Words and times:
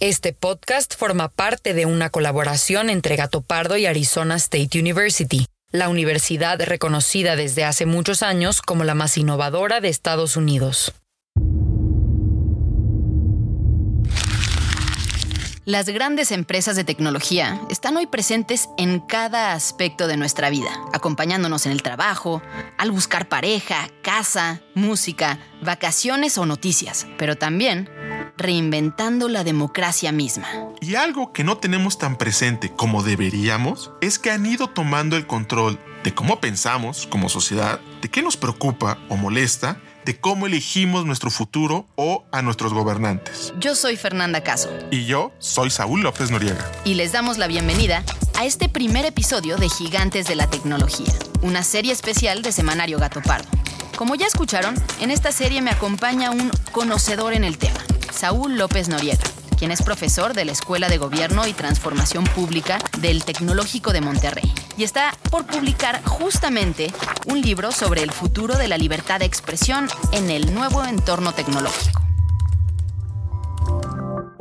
Este 0.00 0.32
podcast 0.32 0.96
forma 0.96 1.28
parte 1.28 1.74
de 1.74 1.86
una 1.86 2.10
colaboración 2.10 2.90
entre 2.90 3.16
Gato 3.16 3.40
Pardo 3.40 3.76
y 3.76 3.86
Arizona 3.86 4.36
State 4.36 4.78
University, 4.78 5.46
la 5.70 5.88
universidad 5.88 6.60
reconocida 6.60 7.36
desde 7.36 7.64
hace 7.64 7.86
muchos 7.86 8.22
años 8.22 8.62
como 8.62 8.84
la 8.84 8.94
más 8.94 9.16
innovadora 9.16 9.80
de 9.80 9.88
Estados 9.88 10.36
Unidos. 10.36 10.92
Las 15.64 15.88
grandes 15.88 16.32
empresas 16.32 16.74
de 16.74 16.82
tecnología 16.82 17.60
están 17.70 17.96
hoy 17.96 18.06
presentes 18.08 18.68
en 18.78 18.98
cada 18.98 19.52
aspecto 19.52 20.08
de 20.08 20.16
nuestra 20.16 20.50
vida, 20.50 20.70
acompañándonos 20.92 21.66
en 21.66 21.72
el 21.72 21.82
trabajo, 21.82 22.42
al 22.78 22.90
buscar 22.90 23.28
pareja, 23.28 23.88
casa, 24.02 24.60
música, 24.74 25.38
vacaciones 25.62 26.36
o 26.36 26.46
noticias, 26.46 27.06
pero 27.16 27.36
también 27.36 27.88
reinventando 28.36 29.28
la 29.28 29.44
democracia 29.44 30.12
misma. 30.12 30.48
Y 30.80 30.94
algo 30.94 31.32
que 31.32 31.44
no 31.44 31.58
tenemos 31.58 31.98
tan 31.98 32.16
presente 32.16 32.70
como 32.70 33.02
deberíamos 33.02 33.92
es 34.00 34.18
que 34.18 34.30
han 34.30 34.46
ido 34.46 34.68
tomando 34.68 35.16
el 35.16 35.26
control 35.26 35.78
de 36.04 36.14
cómo 36.14 36.40
pensamos 36.40 37.06
como 37.06 37.28
sociedad, 37.28 37.80
de 38.00 38.10
qué 38.10 38.22
nos 38.22 38.36
preocupa 38.36 38.98
o 39.08 39.16
molesta, 39.16 39.80
de 40.04 40.18
cómo 40.18 40.46
elegimos 40.46 41.06
nuestro 41.06 41.30
futuro 41.30 41.86
o 41.94 42.24
a 42.32 42.42
nuestros 42.42 42.72
gobernantes. 42.74 43.52
Yo 43.58 43.74
soy 43.74 43.96
Fernanda 43.96 44.42
Caso. 44.42 44.70
Y 44.90 45.06
yo 45.06 45.32
soy 45.38 45.70
Saúl 45.70 46.02
López 46.02 46.30
Noriega. 46.30 46.70
Y 46.84 46.94
les 46.94 47.12
damos 47.12 47.38
la 47.38 47.46
bienvenida 47.46 48.02
a 48.36 48.44
este 48.44 48.68
primer 48.68 49.04
episodio 49.04 49.56
de 49.56 49.68
Gigantes 49.68 50.26
de 50.26 50.34
la 50.34 50.50
Tecnología, 50.50 51.12
una 51.42 51.62
serie 51.62 51.92
especial 51.92 52.42
de 52.42 52.50
Semanario 52.50 52.98
Gato 52.98 53.22
Pardo. 53.22 53.48
Como 53.96 54.14
ya 54.16 54.26
escucharon, 54.26 54.74
en 55.00 55.10
esta 55.10 55.30
serie 55.30 55.62
me 55.62 55.70
acompaña 55.70 56.30
un 56.30 56.50
conocedor 56.72 57.34
en 57.34 57.44
el 57.44 57.58
tema, 57.58 57.78
Saúl 58.12 58.56
López 58.56 58.88
Noriega, 58.88 59.24
quien 59.58 59.70
es 59.70 59.82
profesor 59.82 60.34
de 60.34 60.44
la 60.44 60.52
Escuela 60.52 60.88
de 60.88 60.98
Gobierno 60.98 61.46
y 61.46 61.52
Transformación 61.52 62.24
Pública 62.24 62.78
del 62.98 63.24
Tecnológico 63.24 63.92
de 63.92 64.00
Monterrey. 64.00 64.52
Y 64.76 64.84
está 64.84 65.14
por 65.30 65.46
publicar 65.46 66.02
justamente 66.04 66.92
un 67.26 67.40
libro 67.40 67.72
sobre 67.72 68.02
el 68.02 68.12
futuro 68.12 68.56
de 68.56 68.68
la 68.68 68.78
libertad 68.78 69.20
de 69.20 69.26
expresión 69.26 69.88
en 70.12 70.30
el 70.30 70.54
nuevo 70.54 70.84
entorno 70.84 71.32
tecnológico. 71.32 72.11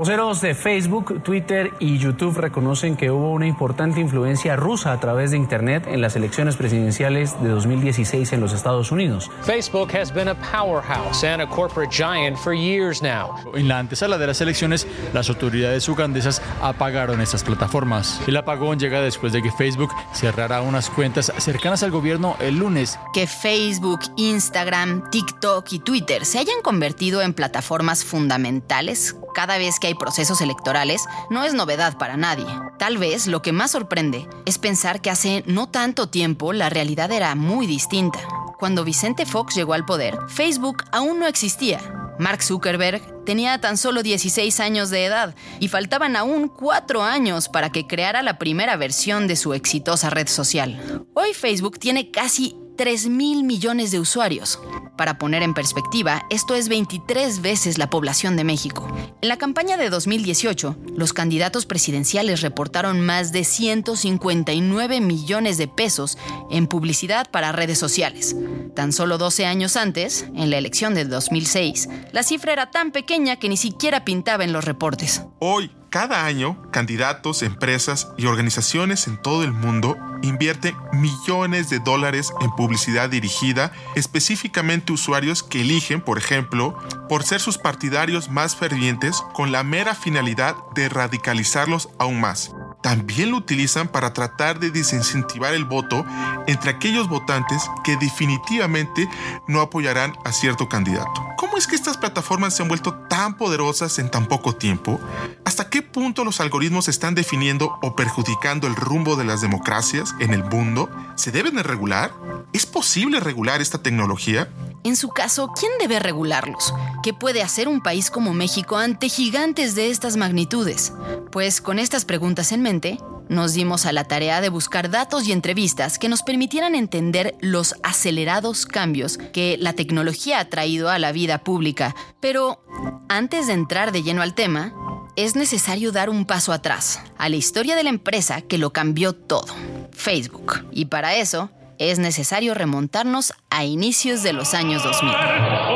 Voceros 0.02 0.42
de 0.42 0.56
Facebook, 0.56 1.22
Twitter 1.22 1.74
y 1.80 2.00
YouTube 2.00 2.36
reconocen 2.36 2.98
que 2.98 3.12
hubo 3.12 3.30
una 3.34 3.46
importante 3.46 4.00
influencia 4.00 4.56
rusa 4.56 4.94
a 4.94 5.00
través 5.00 5.30
de 5.30 5.38
Internet 5.38 5.86
en 5.86 6.02
las 6.02 6.16
elecciones 6.16 6.56
presidenciales 6.56 7.40
de 7.44 7.50
2016 7.50 8.34
en 8.34 8.42
los 8.42 8.52
Estados 8.52 8.92
Unidos. 8.92 9.30
Facebook 9.44 9.96
has 9.96 10.12
been 10.12 10.28
a 10.28 10.34
powerhouse 10.34 11.24
and 11.24 11.40
a 11.40 11.48
corporate 11.48 11.92
giant 11.92 12.36
for 12.36 12.52
years 12.52 13.04
now. 13.04 13.36
En 13.54 13.68
la 13.68 13.78
antesala 13.78 14.18
de 14.18 14.26
las 14.26 14.42
elecciones, 14.42 14.88
las 15.14 15.30
autoridades 15.30 15.88
ugandesas 15.88 16.42
apagaron 16.64 17.22
estas 17.22 17.44
plataformas. 17.44 18.20
El 18.26 18.38
apagón 18.38 18.80
llega 18.80 19.02
después 19.02 19.34
de 19.34 19.44
que 19.44 19.52
Facebook 19.52 19.92
cerrara 20.14 20.64
unas 20.64 20.90
cuentas 20.90 21.32
cercanas 21.38 21.84
al 21.84 21.92
gobierno 21.92 22.38
el 22.40 22.58
lunes. 22.58 22.98
Que 23.14 23.28
Facebook, 23.28 24.00
Instagram, 24.16 25.12
TikTok 25.12 25.72
y 25.74 25.78
Twitter 25.78 26.26
se 26.26 26.40
hayan 26.40 26.64
convertido 26.64 27.22
en 27.22 27.36
plataformas 27.36 28.04
fundamentales 28.04 29.16
cada 29.34 29.58
vez 29.58 29.80
que 29.80 29.88
hay 29.88 29.91
procesos 29.96 30.42
electorales 30.42 31.06
no 31.30 31.44
es 31.44 31.54
novedad 31.54 31.98
para 31.98 32.18
nadie. 32.18 32.46
Tal 32.78 32.98
vez 32.98 33.28
lo 33.28 33.42
que 33.42 33.52
más 33.52 33.72
sorprende 33.72 34.28
es 34.46 34.58
pensar 34.58 35.02
que 35.02 35.10
hace 35.10 35.44
no 35.46 35.70
tanto 35.70 36.10
tiempo 36.10 36.54
la 36.54 36.70
realidad 36.70 37.12
era 37.12 37.36
muy 37.36 37.68
distinta. 37.68 38.20
Cuando 38.60 38.84
Vicente 38.84 39.26
Fox 39.26 39.56
llegó 39.56 39.74
al 39.74 39.86
poder, 39.86 40.18
Facebook 40.28 40.84
aún 40.92 41.20
no 41.20 41.28
existía. 41.28 41.80
Mark 42.20 42.44
Zuckerberg 42.44 43.26
tenía 43.26 43.60
tan 43.60 43.78
solo 43.78 44.04
16 44.04 44.60
años 44.60 44.92
de 44.92 45.06
edad 45.06 45.34
y 45.60 45.70
faltaban 45.70 46.16
aún 46.16 46.48
4 46.48 47.02
años 47.02 47.50
para 47.50 47.72
que 47.72 47.88
creara 47.88 48.22
la 48.22 48.38
primera 48.38 48.76
versión 48.76 49.28
de 49.28 49.36
su 49.36 49.56
exitosa 49.56 50.12
red 50.12 50.28
social. 50.28 51.08
Hoy 51.16 51.34
Facebook 51.34 51.80
tiene 51.80 52.12
casi 52.12 52.56
3 52.82 53.10
mil 53.10 53.44
millones 53.44 53.92
de 53.92 54.00
usuarios. 54.00 54.60
Para 54.98 55.20
poner 55.20 55.44
en 55.44 55.54
perspectiva, 55.54 56.26
esto 56.32 56.56
es 56.56 56.68
23 56.68 57.44
veces 57.44 57.78
la 57.78 57.92
población 57.92 58.36
de 58.36 58.44
México. 58.44 58.92
En 59.22 59.30
la 59.30 59.38
campaña 59.38 59.78
de 59.78 59.92
2018, 59.92 60.76
los 60.96 61.14
candidatos 61.14 61.68
presidenciales 61.68 62.42
reportaron 62.42 63.00
más 63.00 63.32
de 63.32 63.44
159 63.44 65.00
millones 65.00 65.60
de 65.60 65.68
pesos 65.68 66.18
en 66.50 66.66
publicidad 66.66 67.30
para 67.30 67.52
redes 67.52 67.78
sociales. 67.78 68.36
Tan 68.76 68.94
solo 68.94 69.20
12 69.20 69.46
años 69.46 69.78
antes, 69.78 70.26
en 70.36 70.50
la 70.50 70.58
elección 70.58 70.96
de 70.96 71.06
2006, 71.06 71.88
la 72.12 72.24
cifra 72.24 72.52
era 72.52 72.72
tan 72.72 72.92
pequeña 72.92 73.36
que 73.36 73.48
ni 73.48 73.58
siquiera 73.58 74.06
pintaba 74.06 74.44
en 74.44 74.54
los 74.54 74.66
reportes. 74.66 75.22
Hoy, 75.38 75.70
cada 75.92 76.26
año, 76.26 76.58
candidatos, 76.72 77.44
empresas 77.44 78.08
y 78.18 78.26
organizaciones 78.26 79.08
en 79.08 79.22
todo 79.22 79.44
el 79.44 79.52
mundo 79.52 79.98
invierten 80.22 80.74
millones 80.94 81.70
de 81.70 81.80
dólares 81.80 82.32
en 82.40 82.50
publicidad 82.52 83.10
dirigida 83.10 83.74
específicamente 83.96 84.92
a 84.92 84.96
usuarios 84.96 85.44
que 85.44 85.62
eligen, 85.62 86.00
por 86.00 86.18
ejemplo, 86.18 86.78
por 87.10 87.24
ser 87.24 87.42
sus 87.42 87.58
partidarios 87.58 88.30
más 88.30 88.56
fervientes 88.56 89.22
con 89.34 89.52
la 89.52 89.64
mera 89.64 89.94
finalidad 89.94 90.56
de 90.76 90.88
radicalizarlos 90.88 91.90
aún 92.00 92.22
más. 92.22 92.56
También 92.82 93.32
lo 93.32 93.38
utilizan 93.38 93.90
para 93.90 94.14
tratar 94.14 94.60
de 94.60 94.72
desincentivar 94.72 95.54
el 95.54 95.66
voto 95.66 96.06
entre 96.48 96.72
aquellos 96.72 97.10
votantes 97.10 97.70
que 97.84 97.98
definitivamente 97.98 99.10
no 99.48 99.60
apoyarán 99.60 100.14
a 100.24 100.32
cierto 100.32 100.70
candidato. 100.70 101.31
¿Cómo 101.52 101.60
es 101.60 101.68
que 101.68 101.76
estas 101.76 101.98
plataformas 101.98 102.56
se 102.56 102.62
han 102.62 102.70
vuelto 102.70 102.94
tan 103.10 103.36
poderosas 103.36 104.00
en 104.00 104.10
tan 104.10 104.26
poco 104.26 104.56
tiempo? 104.56 105.02
¿Hasta 105.44 105.70
qué 105.70 105.82
punto 105.82 106.24
los 106.24 106.40
algoritmos 106.40 106.88
están 106.88 107.14
definiendo 107.14 107.78
o 107.82 107.94
perjudicando 107.94 108.68
el 108.68 108.76
rumbo 108.78 109.18
de 109.18 109.26
las 109.26 109.42
democracias 109.42 110.16
en 110.22 110.34
el 110.34 110.46
mundo? 110.46 110.90
¿Se 111.18 111.30
deben 111.30 111.56
de 111.56 111.64
regular? 111.64 112.14
¿Es 112.54 112.66
posible 112.66 113.20
regular 113.20 113.60
esta 113.60 113.84
tecnología? 113.84 114.48
En 114.86 114.96
su 114.96 115.10
caso, 115.10 115.52
¿quién 115.54 115.74
debe 115.78 116.00
regularlos? 116.00 116.74
¿Qué 117.04 117.14
puede 117.14 117.44
hacer 117.44 117.68
un 117.68 117.84
país 117.84 118.10
como 118.12 118.34
México 118.34 118.78
ante 118.78 119.10
gigantes 119.10 119.76
de 119.76 119.90
estas 119.90 120.16
magnitudes? 120.16 120.94
Pues 121.34 121.60
con 121.60 121.80
estas 121.80 122.06
preguntas 122.06 122.54
en 122.54 122.62
mente, 122.62 122.98
nos 123.32 123.54
dimos 123.54 123.86
a 123.86 123.94
la 123.94 124.04
tarea 124.04 124.42
de 124.42 124.50
buscar 124.50 124.90
datos 124.90 125.26
y 125.26 125.32
entrevistas 125.32 125.98
que 125.98 126.10
nos 126.10 126.22
permitieran 126.22 126.76
entender 126.76 127.36
los 127.40 127.76
acelerados 127.82 128.66
cambios 128.66 129.18
que 129.18 129.56
la 129.58 129.72
tecnología 129.72 130.42
ha 130.42 130.50
traído 130.50 130.90
a 130.90 131.00
la 131.00 131.14
vida 131.14 131.41
pública. 131.44 131.96
Pero 132.20 132.64
antes 133.10 133.48
de 133.48 133.54
entrar 133.54 133.92
de 133.92 134.04
lleno 134.04 134.22
al 134.22 134.34
tema, 134.34 134.74
es 135.16 135.36
necesario 135.36 135.92
dar 135.92 136.10
un 136.10 136.26
paso 136.26 136.54
atrás, 136.54 137.02
a 137.18 137.30
la 137.30 137.36
historia 137.36 137.76
de 137.76 137.84
la 137.84 137.90
empresa 137.90 138.42
que 138.42 138.58
lo 138.58 138.72
cambió 138.72 139.14
todo, 139.14 139.54
Facebook. 139.92 140.66
Y 140.72 140.86
para 140.86 141.16
eso, 141.16 141.50
es 141.78 142.00
necesario 142.00 142.54
remontarnos 142.54 143.34
a 143.50 143.66
inicios 143.66 144.24
de 144.24 144.34
los 144.34 144.54
años 144.54 144.84
2000. 144.84 145.71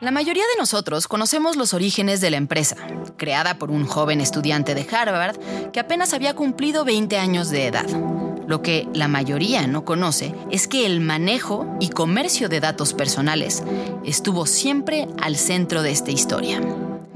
La 0.00 0.12
mayoría 0.12 0.44
de 0.44 0.60
nosotros 0.60 1.08
conocemos 1.08 1.56
los 1.56 1.74
orígenes 1.74 2.20
de 2.20 2.30
la 2.30 2.36
empresa, 2.36 2.76
creada 3.16 3.58
por 3.58 3.72
un 3.72 3.84
joven 3.84 4.20
estudiante 4.20 4.76
de 4.76 4.86
Harvard 4.88 5.36
que 5.72 5.80
apenas 5.80 6.14
había 6.14 6.36
cumplido 6.36 6.84
20 6.84 7.18
años 7.18 7.50
de 7.50 7.66
edad. 7.66 7.86
Lo 8.46 8.62
que 8.62 8.86
la 8.94 9.08
mayoría 9.08 9.66
no 9.66 9.84
conoce 9.84 10.36
es 10.52 10.68
que 10.68 10.86
el 10.86 11.00
manejo 11.00 11.66
y 11.80 11.88
comercio 11.88 12.48
de 12.48 12.60
datos 12.60 12.94
personales 12.94 13.64
estuvo 14.04 14.46
siempre 14.46 15.08
al 15.20 15.34
centro 15.34 15.82
de 15.82 15.90
esta 15.90 16.12
historia. 16.12 16.60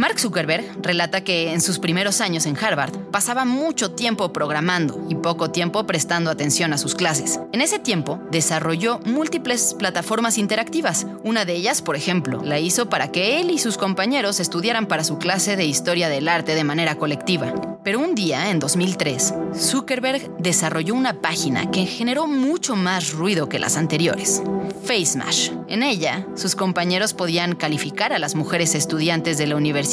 Mark 0.02 0.18
Zuckerberg 0.18 0.64
relata 0.82 1.22
que 1.22 1.52
en 1.52 1.60
sus 1.60 1.78
primeros 1.78 2.20
años 2.20 2.46
en 2.46 2.58
Harvard 2.58 2.92
pasaba 3.12 3.44
mucho 3.44 3.92
tiempo 3.92 4.32
programando 4.32 5.06
y 5.08 5.14
poco 5.14 5.52
tiempo 5.52 5.86
prestando 5.86 6.28
atención 6.28 6.72
a 6.72 6.78
sus 6.78 6.96
clases. 6.96 7.38
En 7.52 7.60
ese 7.60 7.78
tiempo 7.78 8.18
desarrolló 8.32 8.98
múltiples 9.04 9.74
plataformas 9.78 10.38
interactivas. 10.38 11.06
Una 11.22 11.44
de 11.44 11.54
ellas, 11.54 11.82
por 11.82 11.94
ejemplo, 11.94 12.42
la 12.42 12.58
hizo 12.58 12.88
para 12.88 13.12
que 13.12 13.40
él 13.40 13.52
y 13.52 13.60
sus 13.60 13.78
compañeros 13.78 14.40
estudiaran 14.40 14.86
para 14.86 15.04
su 15.04 15.18
clase 15.18 15.54
de 15.54 15.66
historia 15.66 16.08
del 16.08 16.26
arte 16.26 16.56
de 16.56 16.64
manera 16.64 16.96
colectiva. 16.96 17.54
Pero 17.84 18.00
un 18.00 18.16
día, 18.16 18.50
en 18.50 18.58
2003, 18.58 19.34
Zuckerberg 19.54 20.36
desarrolló 20.38 20.94
una 20.94 21.20
página 21.20 21.70
que 21.70 21.86
generó 21.86 22.26
mucho 22.26 22.74
más 22.74 23.12
ruido 23.12 23.48
que 23.48 23.58
las 23.58 23.76
anteriores, 23.76 24.42
FaceMash. 24.84 25.50
En 25.68 25.82
ella, 25.82 26.26
sus 26.36 26.54
compañeros 26.54 27.12
podían 27.12 27.54
calificar 27.54 28.12
a 28.12 28.18
las 28.18 28.34
mujeres 28.34 28.74
estudiantes 28.74 29.36
de 29.36 29.46
la 29.46 29.56
universidad 29.56 29.91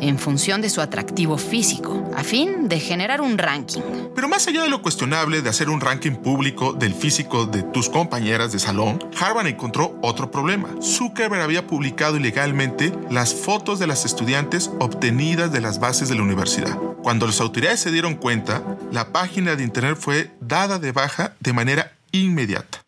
en 0.00 0.18
función 0.18 0.60
de 0.60 0.70
su 0.70 0.80
atractivo 0.80 1.38
físico, 1.38 2.10
a 2.16 2.24
fin 2.24 2.68
de 2.68 2.80
generar 2.80 3.20
un 3.20 3.38
ranking. 3.38 3.80
Pero 4.14 4.28
más 4.28 4.48
allá 4.48 4.62
de 4.62 4.68
lo 4.68 4.82
cuestionable 4.82 5.40
de 5.40 5.48
hacer 5.48 5.68
un 5.68 5.80
ranking 5.80 6.12
público 6.16 6.72
del 6.72 6.94
físico 6.94 7.46
de 7.46 7.62
tus 7.62 7.88
compañeras 7.88 8.52
de 8.52 8.58
salón, 8.58 8.98
Harvard 9.20 9.46
encontró 9.46 9.98
otro 10.02 10.30
problema. 10.30 10.68
Zuckerberg 10.82 11.42
había 11.42 11.66
publicado 11.66 12.16
ilegalmente 12.16 12.92
las 13.10 13.34
fotos 13.34 13.78
de 13.78 13.86
las 13.86 14.04
estudiantes 14.04 14.70
obtenidas 14.80 15.52
de 15.52 15.60
las 15.60 15.78
bases 15.78 16.08
de 16.08 16.16
la 16.16 16.22
universidad. 16.22 16.76
Cuando 17.02 17.26
las 17.26 17.40
autoridades 17.40 17.80
se 17.80 17.92
dieron 17.92 18.16
cuenta, 18.16 18.62
la 18.90 19.12
página 19.12 19.54
de 19.54 19.62
internet 19.62 19.96
fue 19.98 20.32
dada 20.40 20.80
de 20.80 20.90
baja 20.90 21.34
de 21.38 21.52
manera 21.52 21.92
inmediata. 22.10 22.82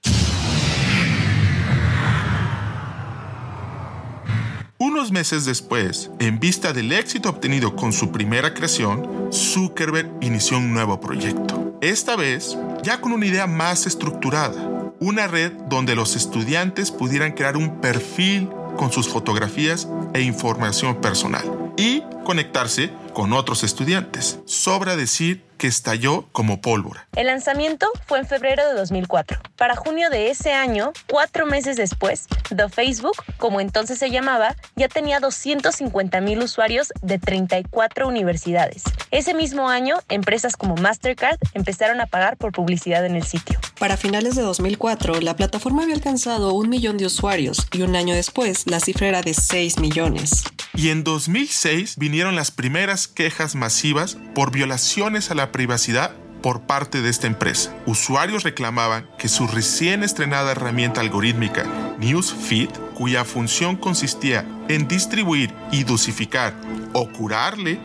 Unos 4.81 5.11
meses 5.11 5.45
después, 5.45 6.09
en 6.21 6.39
vista 6.39 6.73
del 6.73 6.93
éxito 6.93 7.29
obtenido 7.29 7.75
con 7.75 7.93
su 7.93 8.13
primera 8.13 8.55
creación, 8.55 9.29
Zuckerberg 9.33 10.09
inició 10.21 10.59
un 10.59 10.73
nuevo 10.73 11.01
proyecto. 11.01 11.77
Esta 11.81 12.15
vez, 12.15 12.57
ya 12.85 13.01
con 13.01 13.11
una 13.13 13.27
idea 13.27 13.49
más 13.49 13.89
estructurada, 13.89 14.93
una 15.01 15.27
red 15.27 15.51
donde 15.69 15.97
los 15.97 16.15
estudiantes 16.15 16.93
pudieran 16.93 17.33
crear 17.33 17.57
un 17.57 17.81
perfil 17.81 18.51
con 18.77 18.93
sus 18.93 19.09
fotografías 19.09 19.89
e 20.15 20.21
información 20.21 21.01
personal 21.01 21.73
y 21.77 22.05
conectarse 22.25 22.93
con 23.15 23.33
otros 23.33 23.65
estudiantes. 23.65 24.39
Sobra 24.45 24.95
decir 24.95 25.43
que 25.58 25.66
estalló 25.66 26.28
como 26.32 26.60
pólvora. 26.60 27.06
El 27.16 27.26
lanzamiento 27.26 27.87
fue 28.06 28.19
en 28.19 28.26
febrero 28.26 28.66
de 28.66 28.75
2004. 28.75 29.40
Para 29.56 29.76
junio 29.76 30.08
de 30.08 30.31
ese 30.31 30.52
año, 30.52 30.93
cuatro 31.08 31.46
meses 31.46 31.76
después, 31.76 32.26
The 32.55 32.69
Facebook, 32.69 33.16
como 33.37 33.60
entonces 33.60 33.99
se 33.99 34.10
llamaba, 34.10 34.55
ya 34.76 34.88
tenía 34.88 35.20
250 35.20 36.20
mil 36.20 36.38
usuarios 36.38 36.93
de 37.02 37.19
34 37.19 38.08
universidades. 38.08 38.84
Ese 39.10 39.34
mismo 39.34 39.69
año, 39.69 39.96
empresas 40.08 40.56
como 40.56 40.76
Mastercard 40.76 41.38
empezaron 41.55 42.00
a 42.00 42.06
pagar 42.06 42.37
por 42.37 42.52
publicidad 42.52 43.05
en 43.05 43.16
el 43.16 43.25
sitio. 43.25 43.58
Para 43.78 43.96
finales 43.96 44.34
de 44.34 44.43
2004, 44.43 45.20
la 45.20 45.37
plataforma 45.37 45.82
había 45.82 45.94
alcanzado 45.94 46.52
un 46.52 46.69
millón 46.69 46.96
de 46.96 47.06
usuarios 47.06 47.66
y 47.72 47.82
un 47.82 47.96
año 47.96 48.14
después 48.14 48.66
la 48.66 48.81
cifra 48.81 49.08
era 49.08 49.22
de 49.22 49.34
6 49.34 49.78
millones. 49.78 50.44
Y 50.79 50.91
en 50.91 51.03
2006 51.03 51.97
vinieron 51.97 52.37
las 52.37 52.53
primeras 52.53 53.09
quejas 53.09 53.57
masivas 53.57 54.17
por 54.33 54.53
violaciones 54.53 55.33
a 55.33 55.35
la 55.35 55.51
privacidad 55.51 56.13
por 56.41 56.69
parte 56.69 57.03
de 57.03 57.11
esta 57.11 57.27
empresa. 57.27 57.77
Usuarios 57.85 58.45
reclamaban 58.45 59.11
que 59.19 59.27
su 59.27 59.49
recién 59.49 60.05
estrenada 60.05 60.53
herramienta 60.53 61.01
algorítmica 61.01 61.65
Newsfeed, 61.99 62.71
cuya 62.95 63.25
función 63.25 63.77
consistía 63.77 64.47
en 64.69 64.89
distribuir 64.89 65.55
y 65.73 65.85
dosificar 65.85 66.55
o 66.93 67.09
curarle 67.11 67.81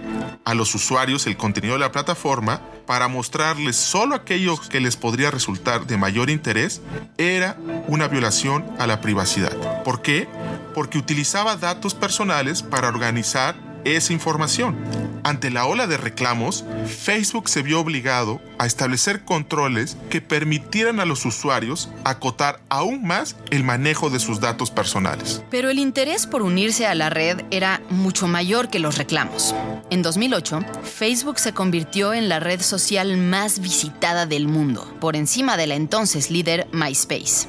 a 0.45 0.53
los 0.53 0.73
usuarios 0.75 1.27
el 1.27 1.37
contenido 1.37 1.73
de 1.73 1.79
la 1.79 1.91
plataforma 1.91 2.61
para 2.85 3.07
mostrarles 3.07 3.75
solo 3.75 4.15
aquello 4.15 4.59
que 4.69 4.79
les 4.79 4.97
podría 4.97 5.31
resultar 5.31 5.87
de 5.87 5.97
mayor 5.97 6.29
interés, 6.29 6.81
era 7.17 7.57
una 7.87 8.07
violación 8.07 8.65
a 8.77 8.87
la 8.87 9.01
privacidad. 9.01 9.83
¿Por 9.83 10.01
qué? 10.01 10.27
Porque 10.73 10.97
utilizaba 10.97 11.55
datos 11.55 11.93
personales 11.93 12.61
para 12.61 12.89
organizar 12.89 13.55
esa 13.85 14.13
información. 14.13 14.75
Ante 15.23 15.49
la 15.49 15.65
ola 15.65 15.87
de 15.87 15.95
reclamos, 15.95 16.65
Facebook 16.85 17.47
se 17.47 17.61
vio 17.61 17.79
obligado 17.79 18.41
a 18.57 18.65
establecer 18.65 19.23
controles 19.23 19.95
que 20.09 20.19
permitieran 20.19 20.99
a 20.99 21.05
los 21.05 21.25
usuarios 21.25 21.89
acotar 22.03 22.59
aún 22.67 23.03
más 23.03 23.37
el 23.49 23.63
manejo 23.63 24.09
de 24.09 24.19
sus 24.19 24.41
datos 24.41 24.69
personales. 24.69 25.41
Pero 25.49 25.69
el 25.69 25.79
interés 25.79 26.27
por 26.27 26.41
unirse 26.41 26.87
a 26.87 26.95
la 26.95 27.09
red 27.09 27.41
era 27.51 27.81
mucho 27.89 28.27
mayor 28.27 28.69
que 28.69 28.79
los 28.79 28.97
reclamos. 28.97 29.55
En 29.89 30.01
2008, 30.01 30.59
Facebook 30.83 31.39
se 31.39 31.53
convirtió 31.53 32.13
en 32.13 32.27
la 32.27 32.39
red 32.39 32.61
social 32.61 33.15
más 33.15 33.59
visitada 33.59 34.25
del 34.25 34.47
mundo, 34.47 34.93
por 34.99 35.15
encima 35.15 35.55
de 35.55 35.67
la 35.67 35.75
entonces 35.75 36.31
líder 36.31 36.67
MySpace. 36.73 37.47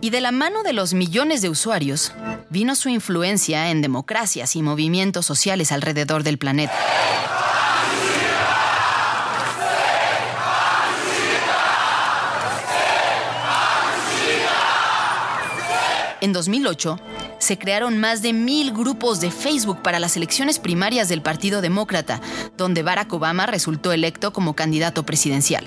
Y 0.00 0.10
de 0.10 0.20
la 0.20 0.30
mano 0.30 0.62
de 0.62 0.72
los 0.72 0.94
millones 0.94 1.42
de 1.42 1.48
usuarios, 1.48 2.12
vino 2.50 2.76
su 2.76 2.88
influencia 2.88 3.70
en 3.70 3.82
democracias 3.82 4.54
y 4.56 4.62
movimientos 4.62 5.26
sociales 5.26 5.72
alrededor 5.76 6.24
del 6.24 6.38
planeta. 6.38 6.74
En 16.20 16.32
2008, 16.32 16.98
se 17.38 17.56
crearon 17.56 17.98
más 17.98 18.20
de 18.20 18.32
mil 18.32 18.72
grupos 18.72 19.20
de 19.20 19.30
Facebook 19.30 19.80
para 19.82 20.00
las 20.00 20.16
elecciones 20.16 20.58
primarias 20.58 21.08
del 21.08 21.22
Partido 21.22 21.60
Demócrata, 21.60 22.20
donde 22.56 22.82
Barack 22.82 23.12
Obama 23.12 23.46
resultó 23.46 23.92
electo 23.92 24.32
como 24.32 24.56
candidato 24.56 25.06
presidencial. 25.06 25.64